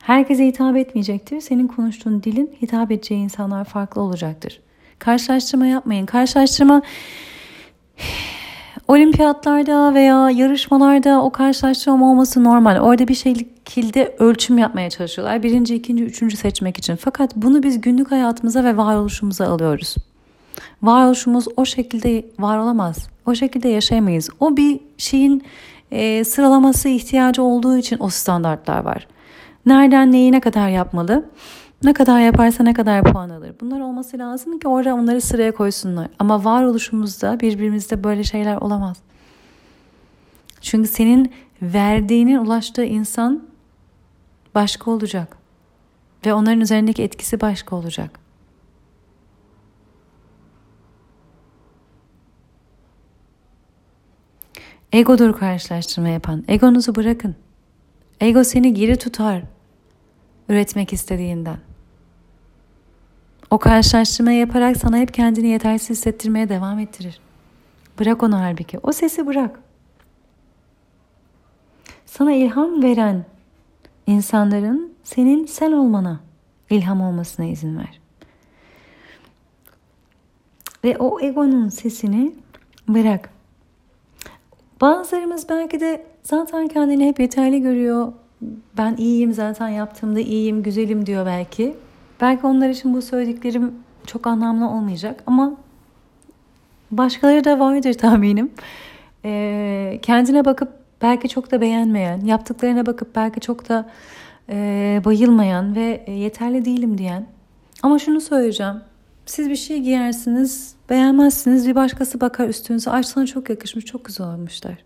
herkese 0.03 0.47
hitap 0.47 0.77
etmeyecektir. 0.77 1.41
Senin 1.41 1.67
konuştuğun 1.67 2.23
dilin 2.23 2.57
hitap 2.63 2.91
edeceği 2.91 3.21
insanlar 3.21 3.65
farklı 3.65 4.03
olacaktır. 4.03 4.61
Karşılaştırma 4.99 5.67
yapmayın. 5.67 6.07
Karşılaştırma 6.07 6.83
olimpiyatlarda 8.89 9.95
veya 9.95 10.31
yarışmalarda 10.31 11.23
o 11.23 11.31
karşılaştırma 11.31 12.11
olması 12.11 12.45
normal. 12.45 12.81
Orada 12.81 13.09
bir 13.09 13.15
şekilde 13.15 14.17
ölçüm 14.19 14.59
yapmaya 14.59 14.91
çalışıyorlar. 14.91 15.43
Birinci, 15.43 15.75
ikinci, 15.75 16.05
üçüncü 16.05 16.37
seçmek 16.37 16.79
için. 16.79 16.97
Fakat 16.97 17.37
bunu 17.37 17.63
biz 17.63 17.81
günlük 17.81 18.11
hayatımıza 18.11 18.65
ve 18.65 18.77
varoluşumuza 18.77 19.47
alıyoruz. 19.47 19.97
Varoluşumuz 20.83 21.47
o 21.57 21.65
şekilde 21.65 22.27
var 22.39 22.59
olamaz. 22.59 23.09
O 23.27 23.35
şekilde 23.35 23.69
yaşayamayız. 23.69 24.31
O 24.41 24.57
bir 24.57 24.81
şeyin 24.99 25.45
e, 25.91 26.25
sıralaması 26.25 26.89
ihtiyacı 26.89 27.43
olduğu 27.43 27.77
için 27.77 27.97
o 28.01 28.09
standartlar 28.09 28.85
var. 28.85 29.07
Nereden 29.67 30.13
neyi 30.13 30.33
ne 30.33 30.41
kadar 30.41 30.69
yapmalı? 30.69 31.25
Ne 31.85 31.93
kadar 31.93 32.21
yaparsa 32.21 32.65
ne 32.65 32.75
kadar 32.75 33.05
puan 33.05 33.31
alır. 33.31 33.53
Bunlar 33.61 33.81
olması 33.81 34.19
lazım 34.19 34.59
ki 34.59 34.69
orada 34.69 34.95
onları 34.95 35.21
sıraya 35.21 35.53
koysunlar. 35.53 36.09
Ama 36.19 36.45
varoluşumuzda 36.45 37.41
birbirimizde 37.41 38.05
böyle 38.05 38.25
şeyler 38.25 38.57
olamaz. 38.57 38.97
Çünkü 40.61 40.89
senin 40.89 41.33
verdiğinin 41.63 42.37
ulaştığı 42.37 42.85
insan 42.85 43.43
başka 44.55 44.91
olacak. 44.91 45.37
Ve 46.27 46.35
onların 46.35 46.61
üzerindeki 46.61 47.03
etkisi 47.03 47.41
başka 47.41 47.77
olacak. 47.77 48.22
Egodur 54.93 55.33
karşılaştırma 55.39 56.09
yapan. 56.09 56.45
Egonuzu 56.49 56.95
bırakın. 56.95 57.37
Ego 58.21 58.45
seni 58.45 58.75
geri 58.75 58.97
tutar 58.97 59.43
üretmek 60.49 60.93
istediğinden. 60.93 61.59
O 63.51 63.59
karşılaştırmayı 63.59 64.39
yaparak 64.39 64.77
sana 64.77 64.99
hep 64.99 65.15
kendini 65.15 65.49
yetersiz 65.49 65.91
hissettirmeye 65.91 66.49
devam 66.49 66.79
ettirir. 66.79 67.21
Bırak 68.01 68.23
onu 68.23 68.39
halbuki. 68.41 68.79
O 68.83 68.93
sesi 68.93 69.27
bırak. 69.27 69.61
Sana 72.07 72.33
ilham 72.33 72.83
veren 72.83 73.25
insanların 74.07 74.93
senin 75.05 75.47
sen 75.47 75.73
olmana 75.73 76.21
ilham 76.71 77.01
olmasına 77.01 77.47
izin 77.47 77.79
ver. 77.79 78.01
Ve 80.85 80.97
o 80.99 81.21
egonun 81.21 81.69
sesini 81.69 82.35
bırak. 82.89 83.31
Bazılarımız 84.83 85.49
belki 85.49 85.81
de 85.81 86.05
zaten 86.23 86.69
kendini 86.69 87.09
hep 87.09 87.21
yeterli 87.21 87.63
görüyor. 87.63 88.13
Ben 88.79 88.97
iyiyim 88.97 89.33
zaten 89.33 89.69
yaptığımda 89.69 90.21
iyiyim, 90.21 90.63
güzelim 90.63 91.07
diyor 91.07 91.27
belki. 91.27 91.77
Belki 92.21 92.47
onlar 92.47 92.69
için 92.69 92.95
bu 92.95 93.03
söylediklerim 93.03 93.75
çok 94.07 94.27
anlamlı 94.27 94.69
olmayacak 94.69 95.23
ama 95.27 95.55
başkaları 96.91 97.45
da 97.45 97.61
vardır 97.61 97.95
tahminim. 97.95 98.51
Ee, 99.25 99.99
kendine 100.03 100.45
bakıp 100.45 100.69
belki 101.03 101.29
çok 101.29 101.51
da 101.51 101.61
beğenmeyen, 101.61 102.21
yaptıklarına 102.21 102.87
bakıp 102.87 103.17
belki 103.17 103.41
çok 103.41 103.69
da 103.69 103.91
e, 104.49 105.03
bayılmayan 105.05 105.77
ve 105.77 106.05
yeterli 106.09 106.65
değilim 106.65 106.99
diyen. 106.99 107.27
Ama 107.83 107.99
şunu 107.99 108.21
söyleyeceğim. 108.21 108.77
Siz 109.27 109.51
bir 109.51 109.57
şey 109.57 109.81
giyersiniz, 109.81 110.75
beğenmezsiniz. 110.91 111.69
Bir 111.69 111.75
başkası 111.75 112.21
bakar 112.21 112.49
üstünüze. 112.49 112.91
Ay 112.91 113.03
sana 113.03 113.27
çok 113.27 113.51
yakışmış, 113.51 113.85
çok 113.85 114.05
güzel 114.05 114.27
olmuşlar. 114.27 114.85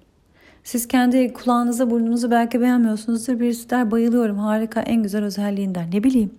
Siz 0.64 0.88
kendi 0.88 1.32
kulağınızı, 1.32 1.90
burnunuzu 1.90 2.30
belki 2.30 2.60
beğenmiyorsunuzdur. 2.60 3.40
Birisi 3.40 3.70
der 3.70 3.90
bayılıyorum, 3.90 4.38
harika, 4.38 4.80
en 4.80 5.02
güzel 5.02 5.24
özelliğinden. 5.24 5.90
Ne 5.92 6.04
bileyim. 6.04 6.30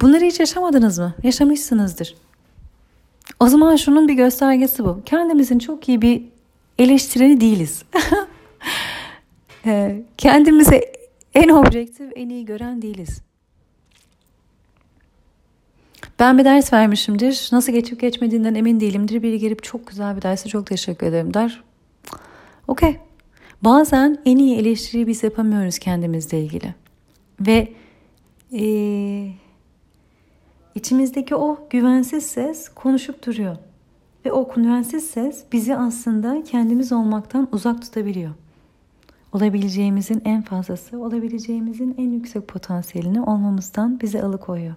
Bunları 0.00 0.24
hiç 0.24 0.40
yaşamadınız 0.40 0.98
mı? 0.98 1.14
Yaşamışsınızdır. 1.22 2.14
O 3.40 3.48
zaman 3.48 3.76
şunun 3.76 4.08
bir 4.08 4.14
göstergesi 4.14 4.84
bu. 4.84 5.00
Kendimizin 5.04 5.58
çok 5.58 5.88
iyi 5.88 6.02
bir 6.02 6.22
eleştireni 6.78 7.40
değiliz. 7.40 7.82
Ee, 9.68 10.02
kendimizi 10.18 10.80
en 11.34 11.48
objektif, 11.48 12.12
en 12.16 12.28
iyi 12.28 12.44
gören 12.44 12.82
değiliz. 12.82 13.22
Ben 16.18 16.38
bir 16.38 16.44
ders 16.44 16.72
vermişimdir. 16.72 17.48
Nasıl 17.52 17.72
geçip 17.72 18.00
geçmediğinden 18.00 18.54
emin 18.54 18.80
değilimdir. 18.80 19.22
Biri 19.22 19.38
gelip 19.38 19.62
çok 19.62 19.86
güzel 19.86 20.16
bir 20.16 20.22
derse 20.22 20.48
çok 20.48 20.66
teşekkür 20.66 21.06
ederim 21.06 21.34
der. 21.34 21.62
Okey. 22.68 22.96
Bazen 23.62 24.18
en 24.24 24.36
iyi 24.36 24.56
eleştiriyi 24.56 25.06
biz 25.06 25.22
yapamıyoruz 25.22 25.78
kendimizle 25.78 26.40
ilgili. 26.40 26.74
Ve 27.40 27.68
ee, 28.52 29.30
içimizdeki 30.74 31.36
o 31.36 31.66
güvensiz 31.70 32.26
ses 32.26 32.68
konuşup 32.68 33.26
duruyor. 33.26 33.56
Ve 34.24 34.32
o 34.32 34.54
güvensiz 34.54 35.06
ses 35.06 35.44
bizi 35.52 35.76
aslında 35.76 36.42
kendimiz 36.44 36.92
olmaktan 36.92 37.48
uzak 37.52 37.82
tutabiliyor. 37.82 38.30
Olabileceğimizin 39.32 40.22
en 40.24 40.42
fazlası, 40.42 40.98
olabileceğimizin 40.98 41.94
en 41.98 42.10
yüksek 42.10 42.48
potansiyelini 42.48 43.22
olmamızdan 43.22 44.00
bizi 44.00 44.22
alıkoyuyor. 44.22 44.74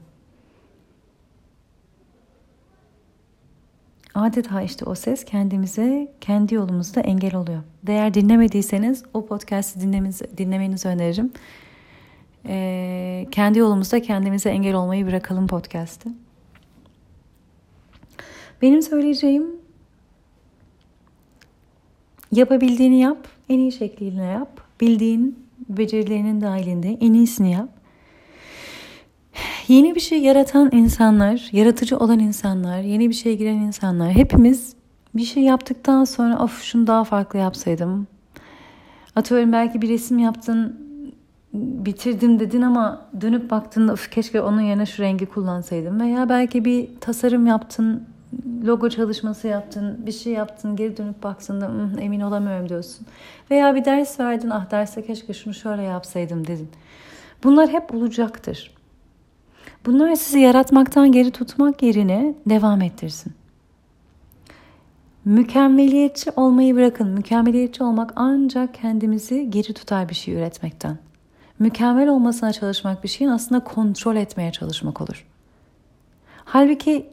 Adeta 4.15 4.61
işte 4.61 4.85
o 4.85 4.95
ses 4.95 5.25
kendimize, 5.25 6.11
kendi 6.21 6.55
yolumuzda 6.55 7.01
engel 7.01 7.35
oluyor. 7.35 7.61
Değer 7.83 8.13
dinlemediyseniz 8.13 9.03
o 9.13 9.25
podcast'i 9.25 9.81
dinlemenizi, 9.81 10.37
dinlemenizi 10.37 10.87
öneririm. 10.87 11.31
Ee, 12.45 13.27
kendi 13.31 13.59
yolumuzda 13.59 14.01
kendimize 14.01 14.49
engel 14.49 14.75
olmayı 14.75 15.07
bırakalım 15.07 15.47
podcast'i. 15.47 16.09
Benim 18.61 18.81
söyleyeceğim 18.81 19.47
yapabildiğini 22.31 22.99
yap, 22.99 23.27
en 23.49 23.59
iyi 23.59 23.71
şekliyle 23.71 24.23
yap. 24.23 24.61
Bildiğin 24.81 25.45
becerilerinin 25.69 26.41
dahilinde 26.41 26.97
en 27.01 27.13
iyisini 27.13 27.51
yap. 27.51 27.78
Yeni 29.69 29.95
bir 29.95 29.99
şey 29.99 30.21
yaratan 30.21 30.69
insanlar, 30.71 31.49
yaratıcı 31.51 31.97
olan 31.97 32.19
insanlar, 32.19 32.79
yeni 32.79 33.09
bir 33.09 33.13
şeye 33.13 33.35
giren 33.35 33.55
insanlar 33.55 34.09
hepimiz 34.11 34.73
bir 35.15 35.23
şey 35.23 35.43
yaptıktan 35.43 36.03
sonra 36.03 36.43
of 36.43 36.61
şunu 36.61 36.87
daha 36.87 37.03
farklı 37.03 37.39
yapsaydım. 37.39 38.07
Atıyorum 39.15 39.51
belki 39.51 39.81
bir 39.81 39.89
resim 39.89 40.19
yaptın 40.19 40.79
bitirdim 41.53 42.39
dedin 42.39 42.61
ama 42.61 43.05
dönüp 43.21 43.51
baktığında 43.51 43.95
keşke 44.11 44.41
onun 44.41 44.61
yerine 44.61 44.85
şu 44.85 45.03
rengi 45.03 45.25
kullansaydım 45.25 45.99
veya 45.99 46.29
belki 46.29 46.65
bir 46.65 46.89
tasarım 47.01 47.47
yaptın 47.47 48.03
logo 48.65 48.89
çalışması 48.89 49.47
yaptın, 49.47 50.05
bir 50.05 50.11
şey 50.11 50.33
yaptın, 50.33 50.75
geri 50.75 50.97
dönüp 50.97 51.23
baktığında 51.23 51.71
emin 52.01 52.19
olamıyorum 52.21 52.69
diyorsun. 52.69 53.07
Veya 53.51 53.75
bir 53.75 53.85
ders 53.85 54.19
verdin, 54.19 54.49
ah 54.49 54.71
derste 54.71 55.05
keşke 55.05 55.33
şunu 55.33 55.53
şöyle 55.53 55.81
yapsaydım 55.81 56.47
dedin. 56.47 56.69
Bunlar 57.43 57.69
hep 57.69 57.93
olacaktır. 57.93 58.78
Bunlar 59.85 60.15
sizi 60.15 60.39
yaratmaktan 60.39 61.11
geri 61.11 61.31
tutmak 61.31 61.83
yerine 61.83 62.33
devam 62.45 62.81
ettirsin. 62.81 63.33
Mükemmeliyetçi 65.25 66.31
olmayı 66.31 66.75
bırakın. 66.75 67.07
Mükemmeliyetçi 67.07 67.83
olmak 67.83 68.13
ancak 68.15 68.73
kendimizi 68.73 69.49
geri 69.49 69.73
tutar 69.73 70.09
bir 70.09 70.15
şey 70.15 70.33
üretmekten. 70.33 70.97
Mükemmel 71.59 72.07
olmasına 72.07 72.53
çalışmak 72.53 73.03
bir 73.03 73.09
şeyin 73.09 73.31
aslında 73.31 73.63
kontrol 73.63 74.15
etmeye 74.15 74.51
çalışmak 74.51 75.01
olur. 75.01 75.25
Halbuki 76.45 77.09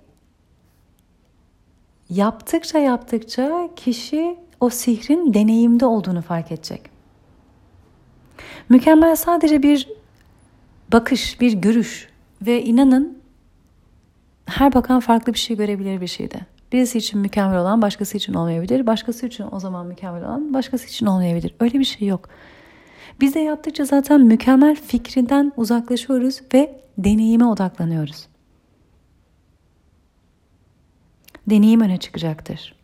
yaptıkça 2.10 2.78
yaptıkça 2.78 3.68
kişi 3.76 4.38
o 4.60 4.70
sihrin 4.70 5.34
deneyimde 5.34 5.86
olduğunu 5.86 6.22
fark 6.22 6.52
edecek. 6.52 6.82
Mükemmel 8.68 9.16
sadece 9.16 9.62
bir 9.62 9.88
bakış, 10.92 11.40
bir 11.40 11.52
görüş 11.52 12.08
ve 12.46 12.62
inanın 12.62 13.18
her 14.46 14.74
bakan 14.74 15.00
farklı 15.00 15.34
bir 15.34 15.38
şey 15.38 15.56
görebilir 15.56 16.00
bir 16.00 16.06
şeyde. 16.06 16.40
Birisi 16.72 16.98
için 16.98 17.20
mükemmel 17.20 17.60
olan 17.60 17.82
başkası 17.82 18.16
için 18.16 18.34
olmayabilir. 18.34 18.86
Başkası 18.86 19.26
için 19.26 19.46
o 19.52 19.60
zaman 19.60 19.86
mükemmel 19.86 20.24
olan 20.24 20.54
başkası 20.54 20.86
için 20.86 21.06
olmayabilir. 21.06 21.54
Öyle 21.60 21.78
bir 21.78 21.84
şey 21.84 22.08
yok. 22.08 22.28
Biz 23.20 23.34
de 23.34 23.40
yaptıkça 23.40 23.84
zaten 23.84 24.20
mükemmel 24.20 24.76
fikrinden 24.76 25.52
uzaklaşıyoruz 25.56 26.40
ve 26.54 26.80
deneyime 26.98 27.44
odaklanıyoruz. 27.44 28.28
deneyim 31.46 31.80
öne 31.80 31.96
çıkacaktır. 31.96 32.76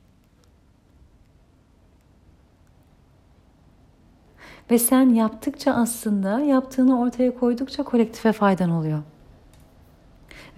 Ve 4.71 4.79
sen 4.79 5.09
yaptıkça 5.09 5.73
aslında 5.73 6.41
yaptığını 6.41 7.01
ortaya 7.01 7.35
koydukça 7.35 7.83
kolektife 7.83 8.33
faydan 8.33 8.71
oluyor. 8.71 9.03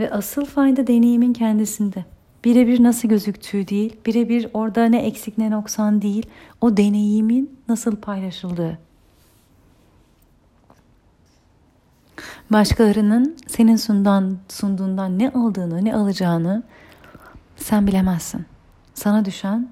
Ve 0.01 0.11
asıl 0.11 0.45
fayda 0.45 0.87
deneyimin 0.87 1.33
kendisinde. 1.33 2.05
Birebir 2.45 2.83
nasıl 2.83 3.09
gözüktüğü 3.09 3.69
değil, 3.69 3.97
birebir 4.07 4.49
orada 4.55 4.85
ne 4.85 5.07
eksik 5.07 5.39
ne 5.39 5.51
noksan 5.51 6.03
değil, 6.03 6.27
o 6.61 6.77
deneyimin 6.77 7.59
nasıl 7.69 7.97
paylaşıldığı. 7.97 8.79
Başkalarının 12.51 13.37
senin 13.47 13.77
sundan, 13.77 14.39
sunduğundan 14.49 15.19
ne 15.19 15.31
aldığını, 15.31 15.85
ne 15.85 15.97
alacağını 15.97 16.63
sen 17.57 17.87
bilemezsin. 17.87 18.47
Sana 18.95 19.25
düşen 19.25 19.69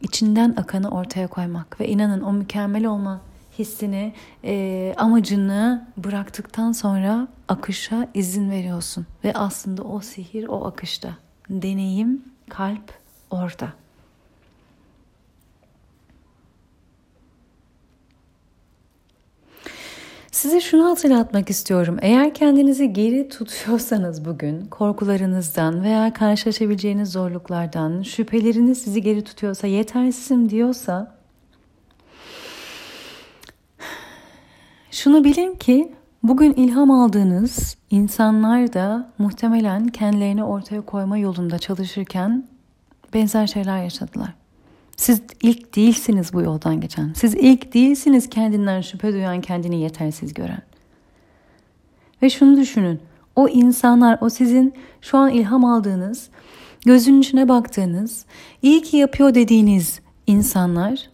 içinden 0.00 0.54
akanı 0.56 0.90
ortaya 0.90 1.26
koymak 1.26 1.80
ve 1.80 1.88
inanın 1.88 2.20
o 2.20 2.32
mükemmel 2.32 2.86
olma 2.86 3.20
hissini, 3.58 4.12
e, 4.44 4.94
amacını 4.96 5.88
bıraktıktan 5.96 6.72
sonra 6.72 7.28
akışa 7.48 8.08
izin 8.14 8.50
veriyorsun 8.50 9.06
ve 9.24 9.32
aslında 9.34 9.82
o 9.82 10.00
sihir 10.00 10.48
o 10.48 10.66
akışta. 10.66 11.10
Deneyim, 11.50 12.22
kalp 12.48 12.92
orada. 13.30 13.72
Size 20.38 20.60
şunu 20.60 20.84
hatırlatmak 20.90 21.50
istiyorum. 21.50 21.96
Eğer 22.02 22.34
kendinizi 22.34 22.92
geri 22.92 23.28
tutuyorsanız 23.28 24.24
bugün 24.24 24.66
korkularınızdan 24.66 25.82
veya 25.82 26.12
karşılaşabileceğiniz 26.12 27.12
zorluklardan, 27.12 28.02
şüpheleriniz 28.02 28.82
sizi 28.82 29.02
geri 29.02 29.24
tutuyorsa, 29.24 29.66
yetersizim 29.66 30.50
diyorsa 30.50 31.17
şunu 34.90 35.24
bilin 35.24 35.54
ki 35.54 35.92
bugün 36.22 36.52
ilham 36.52 36.90
aldığınız 36.90 37.76
insanlar 37.90 38.72
da 38.72 39.10
muhtemelen 39.18 39.88
kendilerini 39.88 40.44
ortaya 40.44 40.80
koyma 40.80 41.18
yolunda 41.18 41.58
çalışırken 41.58 42.48
benzer 43.14 43.46
şeyler 43.46 43.82
yaşadılar. 43.82 44.34
Siz 44.96 45.22
ilk 45.42 45.76
değilsiniz 45.76 46.32
bu 46.32 46.42
yoldan 46.42 46.80
geçen. 46.80 47.12
Siz 47.12 47.34
ilk 47.34 47.74
değilsiniz 47.74 48.30
kendinden 48.30 48.80
şüphe 48.80 49.12
duyan, 49.12 49.40
kendini 49.40 49.80
yetersiz 49.80 50.34
gören. 50.34 50.62
Ve 52.22 52.30
şunu 52.30 52.56
düşünün. 52.56 53.00
O 53.36 53.48
insanlar, 53.48 54.18
o 54.20 54.28
sizin 54.28 54.74
şu 55.00 55.18
an 55.18 55.30
ilham 55.30 55.64
aldığınız, 55.64 56.28
gözünün 56.86 57.20
içine 57.20 57.48
baktığınız, 57.48 58.24
iyi 58.62 58.82
ki 58.82 58.96
yapıyor 58.96 59.34
dediğiniz 59.34 60.00
insanlar 60.26 61.10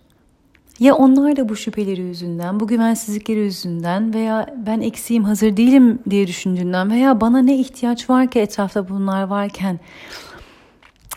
ya 0.81 0.95
onlar 0.95 1.37
da 1.37 1.49
bu 1.49 1.57
şüpheleri 1.57 2.01
yüzünden, 2.01 2.61
bu 2.61 2.67
güvensizlikleri 2.67 3.39
yüzünden 3.39 4.15
veya 4.15 4.55
ben 4.67 4.81
eksiğim 4.81 5.25
hazır 5.25 5.57
değilim 5.57 5.99
diye 6.11 6.27
düşündüğünden 6.27 6.91
veya 6.91 7.21
bana 7.21 7.43
ne 7.43 7.59
ihtiyaç 7.59 8.11
var 8.11 8.31
ki 8.31 8.41
etrafta 8.41 8.89
bunlar 8.89 9.23
varken 9.23 9.81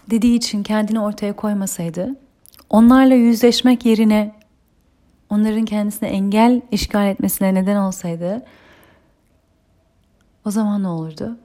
dediği 0.09 0.35
için 0.35 0.63
kendini 0.63 0.99
ortaya 0.99 1.35
koymasaydı 1.35 2.15
onlarla 2.69 3.13
yüzleşmek 3.13 3.85
yerine 3.85 4.35
onların 5.29 5.65
kendisine 5.65 6.09
engel 6.09 6.61
işgal 6.71 7.07
etmesine 7.07 7.53
neden 7.53 7.75
olsaydı 7.75 8.45
o 10.45 10.51
zaman 10.51 10.83
ne 10.83 10.87
olurdu? 10.87 11.37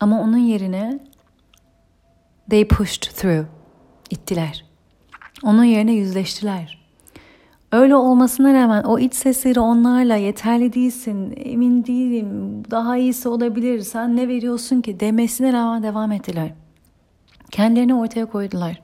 Ama 0.00 0.20
onun 0.20 0.38
yerine 0.38 1.00
they 2.50 2.68
pushed 2.68 3.02
through. 3.16 3.46
ittiler. 4.10 4.71
Onun 5.42 5.64
yerine 5.64 5.92
yüzleştiler. 5.92 6.82
Öyle 7.72 7.96
olmasına 7.96 8.54
rağmen 8.54 8.82
o 8.82 8.98
iç 8.98 9.14
sesleri 9.14 9.60
onlarla 9.60 10.16
yeterli 10.16 10.72
değilsin, 10.72 11.34
emin 11.36 11.84
değilim, 11.84 12.62
daha 12.70 12.96
iyisi 12.96 13.28
olabilir, 13.28 13.80
sen 13.80 14.16
ne 14.16 14.28
veriyorsun 14.28 14.80
ki 14.80 15.00
demesine 15.00 15.52
rağmen 15.52 15.82
devam 15.82 16.12
ettiler. 16.12 16.52
Kendilerini 17.50 17.94
ortaya 17.94 18.26
koydular. 18.26 18.82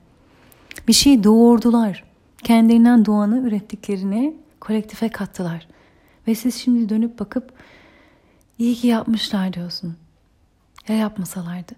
Bir 0.87 0.93
şey 0.93 1.23
doğurdular. 1.23 2.03
Kendilerinden 2.43 3.05
doğanı 3.05 3.39
ürettiklerini 3.47 4.35
kolektife 4.59 5.09
kattılar. 5.09 5.67
Ve 6.27 6.35
siz 6.35 6.55
şimdi 6.55 6.89
dönüp 6.89 7.19
bakıp 7.19 7.53
iyi 8.57 8.75
ki 8.75 8.87
yapmışlar 8.87 9.53
diyorsun. 9.53 9.95
Ya 10.87 10.95
yapmasalardı? 10.95 11.73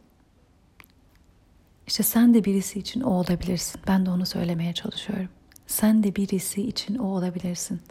İşte 1.91 2.04
sen 2.04 2.34
de 2.34 2.43
birisi 2.43 2.80
için 2.80 3.01
o 3.01 3.10
olabilirsin. 3.10 3.82
Ben 3.88 4.06
de 4.06 4.10
onu 4.10 4.25
söylemeye 4.25 4.73
çalışıyorum. 4.73 5.30
Sen 5.67 6.04
de 6.04 6.15
birisi 6.15 6.62
için 6.62 6.95
o 6.95 7.04
olabilirsin. 7.04 7.82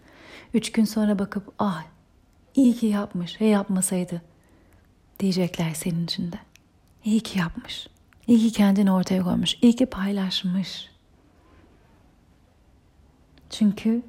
Üç 0.54 0.72
gün 0.72 0.84
sonra 0.84 1.18
bakıp 1.18 1.52
ah 1.58 1.84
iyi 2.54 2.74
ki 2.74 2.86
yapmış 2.86 3.40
ya 3.40 3.48
yapmasaydı 3.48 4.22
diyecekler 5.18 5.74
senin 5.74 6.04
için 6.04 6.32
de. 6.32 6.36
İyi 7.04 7.20
ki 7.20 7.38
yapmış. 7.38 7.88
İyi 8.26 8.38
ki 8.38 8.52
kendini 8.52 8.92
ortaya 8.92 9.22
koymuş. 9.22 9.58
İyi 9.62 9.76
ki 9.76 9.86
paylaşmış. 9.86 10.90
Çünkü 13.50 14.02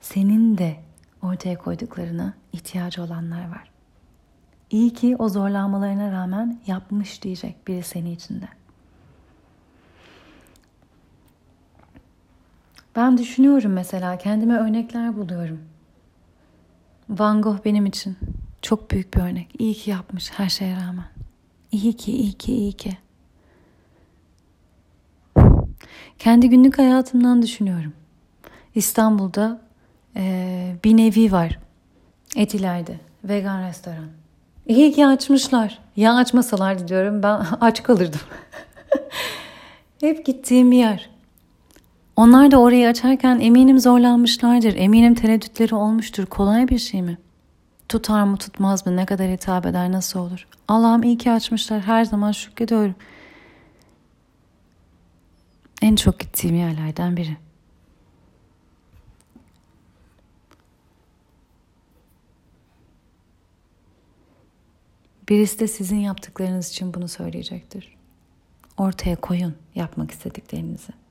senin 0.00 0.58
de 0.58 0.76
ortaya 1.22 1.58
koyduklarına 1.58 2.34
ihtiyacı 2.52 3.02
olanlar 3.02 3.50
var. 3.50 3.70
İyi 4.70 4.92
ki 4.92 5.16
o 5.16 5.28
zorlanmalarına 5.28 6.12
rağmen 6.12 6.60
yapmış 6.66 7.22
diyecek 7.22 7.68
biri 7.68 7.82
senin 7.82 8.14
içinde. 8.14 8.57
Ben 12.98 13.18
düşünüyorum 13.18 13.72
mesela 13.72 14.18
kendime 14.18 14.54
örnekler 14.58 15.16
buluyorum. 15.16 15.60
Van 17.08 17.42
Gogh 17.42 17.64
benim 17.64 17.86
için 17.86 18.16
çok 18.62 18.90
büyük 18.90 19.14
bir 19.14 19.20
örnek. 19.20 19.48
İyi 19.58 19.74
ki 19.74 19.90
yapmış 19.90 20.30
her 20.30 20.48
şeye 20.48 20.76
rağmen. 20.76 21.04
İyi 21.72 21.92
ki, 21.92 22.12
iyi 22.12 22.32
ki, 22.32 22.54
iyi 22.54 22.72
ki. 22.72 22.98
Kendi 26.18 26.48
günlük 26.48 26.78
hayatımdan 26.78 27.42
düşünüyorum. 27.42 27.92
İstanbul'da 28.74 29.60
e, 30.16 30.74
bir 30.84 30.96
nevi 30.96 31.32
var. 31.32 31.58
Etiler'de. 32.36 33.00
Vegan 33.24 33.68
restoran. 33.68 34.08
İyi 34.66 34.92
ki 34.92 35.06
açmışlar. 35.06 35.78
Ya 35.96 36.14
açmasalardı 36.14 36.88
diyorum 36.88 37.22
ben 37.22 37.40
aç 37.60 37.82
kalırdım. 37.82 38.20
Hep 40.00 40.26
gittiğim 40.26 40.70
bir 40.70 40.78
yer. 40.78 41.17
Onlar 42.18 42.50
da 42.50 42.58
orayı 42.60 42.88
açarken 42.88 43.40
eminim 43.40 43.78
zorlanmışlardır, 43.78 44.74
eminim 44.76 45.14
tereddütleri 45.14 45.74
olmuştur. 45.74 46.26
Kolay 46.26 46.68
bir 46.68 46.78
şey 46.78 47.02
mi? 47.02 47.18
Tutar 47.88 48.22
mı 48.22 48.36
tutmaz 48.36 48.86
mı, 48.86 48.96
ne 48.96 49.06
kadar 49.06 49.30
hitap 49.30 49.66
eder, 49.66 49.92
nasıl 49.92 50.20
olur? 50.20 50.46
Allah'ım 50.68 51.02
iyi 51.02 51.18
ki 51.18 51.30
açmışlar, 51.30 51.80
her 51.80 52.04
zaman 52.04 52.32
şükrediyorum. 52.32 52.94
En 55.82 55.96
çok 55.96 56.20
gittiğim 56.20 56.56
yerlerden 56.56 57.16
biri. 57.16 57.36
Birisi 65.28 65.60
de 65.60 65.68
sizin 65.68 65.98
yaptıklarınız 65.98 66.70
için 66.70 66.94
bunu 66.94 67.08
söyleyecektir. 67.08 67.96
Ortaya 68.76 69.16
koyun 69.16 69.54
yapmak 69.74 70.10
istediklerinizi. 70.10 71.07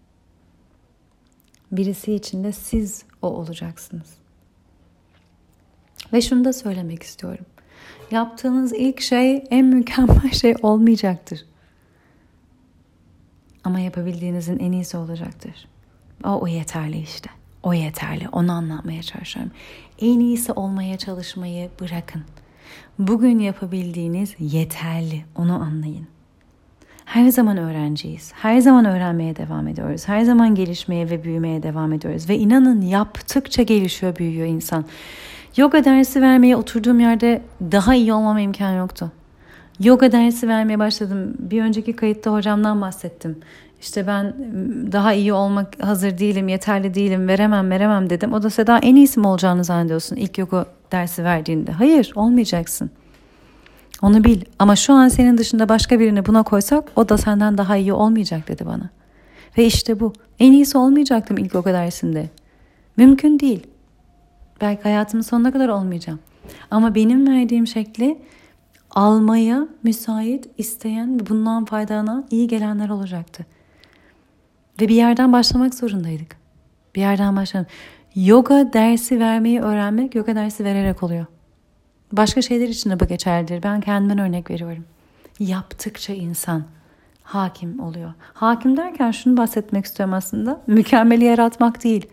Birisi 1.72 2.14
için 2.14 2.44
de 2.44 2.52
siz 2.52 3.04
o 3.22 3.28
olacaksınız. 3.28 4.14
Ve 6.14 6.22
şunu 6.22 6.46
da 6.46 6.54
söylemek 6.54 7.04
istiyorum. 7.04 7.46
Yaptığınız 8.12 8.74
ilk 8.74 9.02
şey 9.02 9.44
en 9.50 9.66
mükemmel 9.66 10.32
şey 10.32 10.56
olmayacaktır. 10.62 11.46
Ama 13.64 13.80
yapabildiğinizin 13.80 14.60
en 14.60 14.72
iyisi 14.72 14.98
olacaktır. 14.98 15.68
O, 16.24 16.30
o 16.42 16.48
yeterli 16.48 17.00
işte. 17.00 17.30
O 17.64 17.74
yeterli. 17.74 18.30
Onu 18.30 18.52
anlatmaya 18.52 19.04
çalışıyorum. 19.04 19.52
En 20.00 20.20
iyisi 20.20 20.52
olmaya 20.52 20.98
çalışmayı 20.98 21.70
bırakın. 21.82 22.24
Bugün 23.00 23.40
yapabildiğiniz 23.40 24.36
yeterli. 24.40 25.26
Onu 25.36 25.54
anlayın. 25.54 26.08
Her 27.08 27.30
zaman 27.30 27.58
öğrenciyiz. 27.58 28.34
Her 28.36 28.60
zaman 28.60 28.86
öğrenmeye 28.86 29.36
devam 29.36 29.68
ediyoruz. 29.68 30.08
Her 30.08 30.22
zaman 30.22 30.56
gelişmeye 30.56 31.10
ve 31.10 31.24
büyümeye 31.24 31.64
devam 31.64 31.94
ediyoruz. 31.94 32.30
Ve 32.30 32.38
inanın 32.38 32.82
yaptıkça 32.82 33.64
gelişiyor, 33.64 34.16
büyüyor 34.16 34.48
insan. 34.48 34.86
Yoga 35.58 35.86
dersi 35.86 36.22
vermeye 36.22 36.56
oturduğum 36.56 37.00
yerde 37.00 37.42
daha 37.72 37.96
iyi 37.96 38.14
olmama 38.14 38.42
imkan 38.42 38.72
yoktu. 38.72 39.12
Yoga 39.80 40.12
dersi 40.12 40.48
vermeye 40.48 40.80
başladım. 40.80 41.34
Bir 41.40 41.62
önceki 41.62 41.94
kayıtta 41.94 42.34
hocamdan 42.34 42.82
bahsettim. 42.82 43.38
İşte 43.82 44.08
ben 44.08 44.24
ıı, 44.24 44.92
daha 44.92 45.14
iyi 45.14 45.34
olmak 45.34 45.84
hazır 45.84 46.18
değilim, 46.18 46.48
yeterli 46.48 46.94
değilim, 46.94 47.28
veremem, 47.28 47.70
veremem 47.72 48.10
dedim. 48.10 48.34
O 48.34 48.44
da 48.44 48.50
Seda 48.50 48.78
en 48.78 48.96
iyisi 48.96 49.20
mi 49.20 49.28
olacağını 49.28 49.64
zannediyorsun 49.64 50.16
ilk 50.16 50.38
yoga 50.38 50.66
dersi 50.92 51.24
verdiğinde? 51.24 51.72
Hayır, 51.72 52.12
olmayacaksın. 52.16 52.92
Onu 54.02 54.24
bil 54.24 54.42
ama 54.60 54.76
şu 54.76 54.94
an 54.94 55.08
senin 55.08 55.38
dışında 55.38 55.70
başka 55.70 56.00
birini 56.00 56.26
buna 56.26 56.44
koysak 56.44 56.92
o 56.96 57.10
da 57.10 57.18
senden 57.18 57.58
daha 57.58 57.78
iyi 57.78 57.94
olmayacak 57.94 58.48
dedi 58.48 58.66
bana. 58.66 58.90
Ve 59.58 59.66
işte 59.66 60.00
bu. 60.00 60.14
En 60.40 60.52
iyisi 60.52 60.78
olmayacaktım 60.78 61.38
ilk 61.38 61.54
yoga 61.54 61.74
dersinde. 61.74 62.30
Mümkün 62.98 63.40
değil. 63.40 63.68
Belki 64.62 64.84
hayatımın 64.84 65.22
sonuna 65.22 65.52
kadar 65.52 65.70
olmayacağım. 65.70 66.20
Ama 66.72 66.96
benim 66.96 67.28
verdiğim 67.28 67.68
şekli 67.68 68.22
almaya 68.92 69.68
müsait, 69.84 70.50
isteyen 70.58 71.20
ve 71.20 71.30
bundan 71.30 71.66
faydalanan 71.66 72.26
iyi 72.32 72.48
gelenler 72.48 72.90
olacaktı. 72.90 73.46
Ve 74.82 74.88
bir 74.88 74.96
yerden 74.96 75.34
başlamak 75.34 75.76
zorundaydık. 75.76 76.38
Bir 76.96 77.02
yerden 77.02 77.36
başlamak. 77.36 77.68
Yoga 78.16 78.74
dersi 78.74 79.20
vermeyi 79.20 79.62
öğrenmek 79.62 80.16
yoga 80.16 80.36
dersi 80.36 80.64
vererek 80.64 81.04
oluyor. 81.04 81.26
Başka 82.12 82.42
şeyler 82.42 82.68
için 82.68 82.90
de 82.90 83.00
bu 83.00 83.08
geçerlidir. 83.08 83.64
Ben 83.64 83.82
kendimden 83.82 84.18
örnek 84.18 84.52
veriyorum. 84.52 84.86
Yaptıkça 85.40 86.14
insan 86.14 86.64
hakim 87.24 87.80
oluyor. 87.80 88.14
Hakim 88.34 88.78
derken 88.78 89.12
şunu 89.12 89.38
bahsetmek 89.38 89.86
istiyorum 89.86 90.14
aslında. 90.14 90.62
Mükemmeli 90.68 91.24
yaratmak 91.24 91.84
değil. 91.84 92.08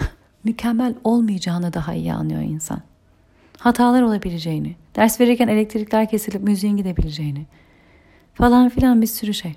Mükemmel 0.44 0.94
olmayacağını 1.04 1.72
daha 1.72 1.94
iyi 1.94 2.14
anlıyor 2.14 2.42
insan. 2.42 2.80
Hatalar 3.58 4.02
olabileceğini, 4.02 4.76
ders 4.96 5.20
verirken 5.20 5.48
elektrikler 5.48 6.08
kesilip 6.08 6.42
müziğin 6.42 6.76
gidebileceğini 6.76 7.46
falan 8.34 8.68
filan 8.68 9.02
bir 9.02 9.06
sürü 9.06 9.34
şey. 9.34 9.54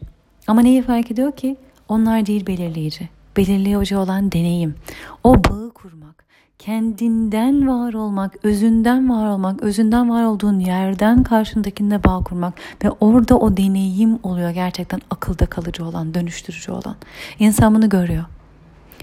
Ama 0.47 0.61
neyi 0.61 0.81
fark 0.81 1.11
ediyor 1.11 1.31
ki? 1.31 1.57
Onlar 1.89 2.25
değil 2.25 2.47
belirleyici. 2.47 3.09
Belirleyici 3.37 3.97
olan 3.97 4.31
deneyim. 4.31 4.75
O 5.23 5.43
bağı 5.43 5.71
kurmak, 5.71 6.24
kendinden 6.59 7.67
var 7.67 7.93
olmak, 7.93 8.45
özünden 8.45 9.09
var 9.09 9.27
olmak, 9.27 9.63
özünden 9.63 10.09
var 10.09 10.23
olduğun 10.23 10.59
yerden 10.59 11.23
karşındakinde 11.23 12.03
bağ 12.03 12.23
kurmak 12.23 12.53
ve 12.83 12.91
orada 12.91 13.37
o 13.39 13.57
deneyim 13.57 14.19
oluyor 14.23 14.49
gerçekten 14.49 15.01
akılda 15.09 15.45
kalıcı 15.45 15.85
olan, 15.85 16.13
dönüştürücü 16.13 16.71
olan. 16.71 16.95
İnsan 17.39 17.75
bunu 17.75 17.89
görüyor. 17.89 18.25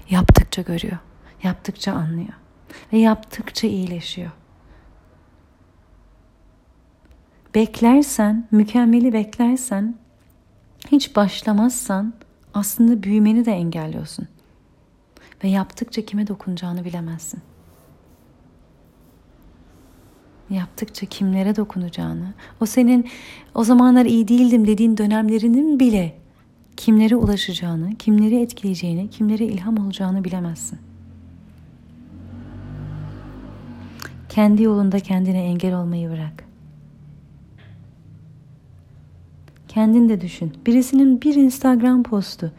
Yaptıkça 0.09 0.61
görüyor. 0.61 0.97
Yaptıkça 1.43 1.93
anlıyor. 1.93 2.33
Ve 2.93 2.97
yaptıkça 2.97 3.67
iyileşiyor. 3.67 4.31
Beklersen, 7.55 8.47
mükemmeli 8.51 9.13
beklersen, 9.13 9.95
hiç 10.91 11.15
başlamazsan 11.15 12.13
aslında 12.53 13.03
büyümeni 13.03 13.45
de 13.45 13.51
engelliyorsun. 13.51 14.27
Ve 15.43 15.47
yaptıkça 15.47 16.05
kime 16.05 16.27
dokunacağını 16.27 16.85
bilemezsin. 16.85 17.39
Yaptıkça 20.49 21.05
kimlere 21.05 21.55
dokunacağını, 21.55 22.33
o 22.61 22.65
senin 22.65 23.09
o 23.55 23.63
zamanlar 23.63 24.05
iyi 24.05 24.27
değildim 24.27 24.67
dediğin 24.67 24.97
dönemlerinin 24.97 25.79
bile 25.79 26.17
kimlere 26.77 27.15
ulaşacağını, 27.15 27.95
kimleri 27.95 28.41
etkileyeceğini, 28.41 29.09
kimlere 29.09 29.45
ilham 29.45 29.77
olacağını 29.77 30.23
bilemezsin. 30.23 30.79
Kendi 34.29 34.63
yolunda 34.63 34.99
kendine 34.99 35.43
engel 35.43 35.75
olmayı 35.75 36.09
bırak. 36.09 36.43
Kendin 39.67 40.09
de 40.09 40.21
düşün. 40.21 40.53
Birisinin 40.65 41.21
bir 41.21 41.35
Instagram 41.35 42.03
postu, 42.03 42.51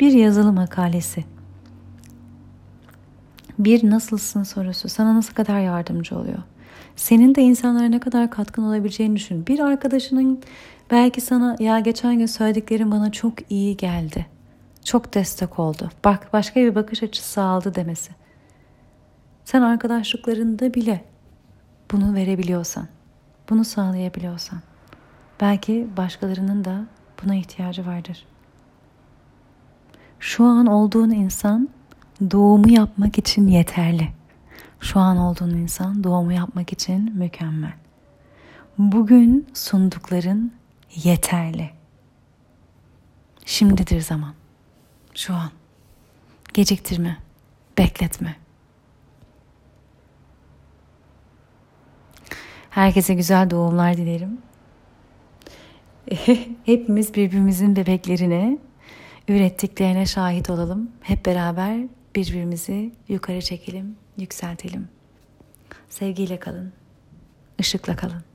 bir 0.00 0.12
yazılı 0.12 0.52
makalesi, 0.52 1.24
bir 3.64 3.90
nasılsın 3.90 4.42
sorusu 4.42 4.88
sana 4.88 5.14
nasıl 5.14 5.34
kadar 5.34 5.60
yardımcı 5.60 6.18
oluyor? 6.18 6.42
Senin 6.96 7.34
de 7.34 7.42
insanlara 7.42 7.86
ne 7.86 8.00
kadar 8.00 8.30
katkın 8.30 8.62
olabileceğini 8.62 9.16
düşün. 9.16 9.46
Bir 9.46 9.60
arkadaşının 9.60 10.42
belki 10.90 11.20
sana 11.20 11.56
ya 11.60 11.78
geçen 11.78 12.18
gün 12.18 12.26
söylediklerin 12.26 12.90
bana 12.90 13.12
çok 13.12 13.50
iyi 13.50 13.76
geldi. 13.76 14.26
Çok 14.84 15.14
destek 15.14 15.58
oldu. 15.58 15.90
Bak 16.04 16.32
başka 16.32 16.60
bir 16.60 16.74
bakış 16.74 17.02
açısı 17.02 17.30
sağladı 17.30 17.74
demesi. 17.74 18.12
Sen 19.44 19.62
arkadaşlıklarında 19.62 20.74
bile 20.74 21.04
bunu 21.92 22.14
verebiliyorsan, 22.14 22.88
bunu 23.50 23.64
sağlayabiliyorsan 23.64 24.58
belki 25.40 25.88
başkalarının 25.96 26.64
da 26.64 26.84
buna 27.22 27.34
ihtiyacı 27.34 27.86
vardır. 27.86 28.26
Şu 30.20 30.44
an 30.44 30.66
olduğun 30.66 31.10
insan 31.10 31.68
doğumu 32.30 32.70
yapmak 32.70 33.18
için 33.18 33.48
yeterli. 33.48 34.08
Şu 34.80 35.00
an 35.00 35.16
olduğun 35.16 35.50
insan 35.50 36.04
doğumu 36.04 36.32
yapmak 36.32 36.72
için 36.72 37.18
mükemmel. 37.18 37.72
Bugün 38.78 39.48
sundukların 39.54 40.52
yeterli. 40.94 41.70
Şimdidir 43.44 44.00
zaman. 44.00 44.34
Şu 45.14 45.34
an. 45.34 45.50
Geciktirme, 46.54 47.16
bekletme. 47.78 48.36
Herkese 52.70 53.14
güzel 53.14 53.50
doğumlar 53.50 53.96
dilerim. 53.96 54.38
Hepimiz 56.64 57.14
birbirimizin 57.14 57.76
bebeklerine, 57.76 58.58
ürettiklerine 59.28 60.06
şahit 60.06 60.50
olalım. 60.50 60.90
Hep 61.00 61.26
beraber 61.26 61.80
birbirimizi 62.14 62.92
yukarı 63.08 63.40
çekelim, 63.40 63.96
yükseltelim. 64.16 64.88
Sevgiyle 65.88 66.38
kalın, 66.38 66.72
ışıkla 67.60 67.96
kalın. 67.96 68.29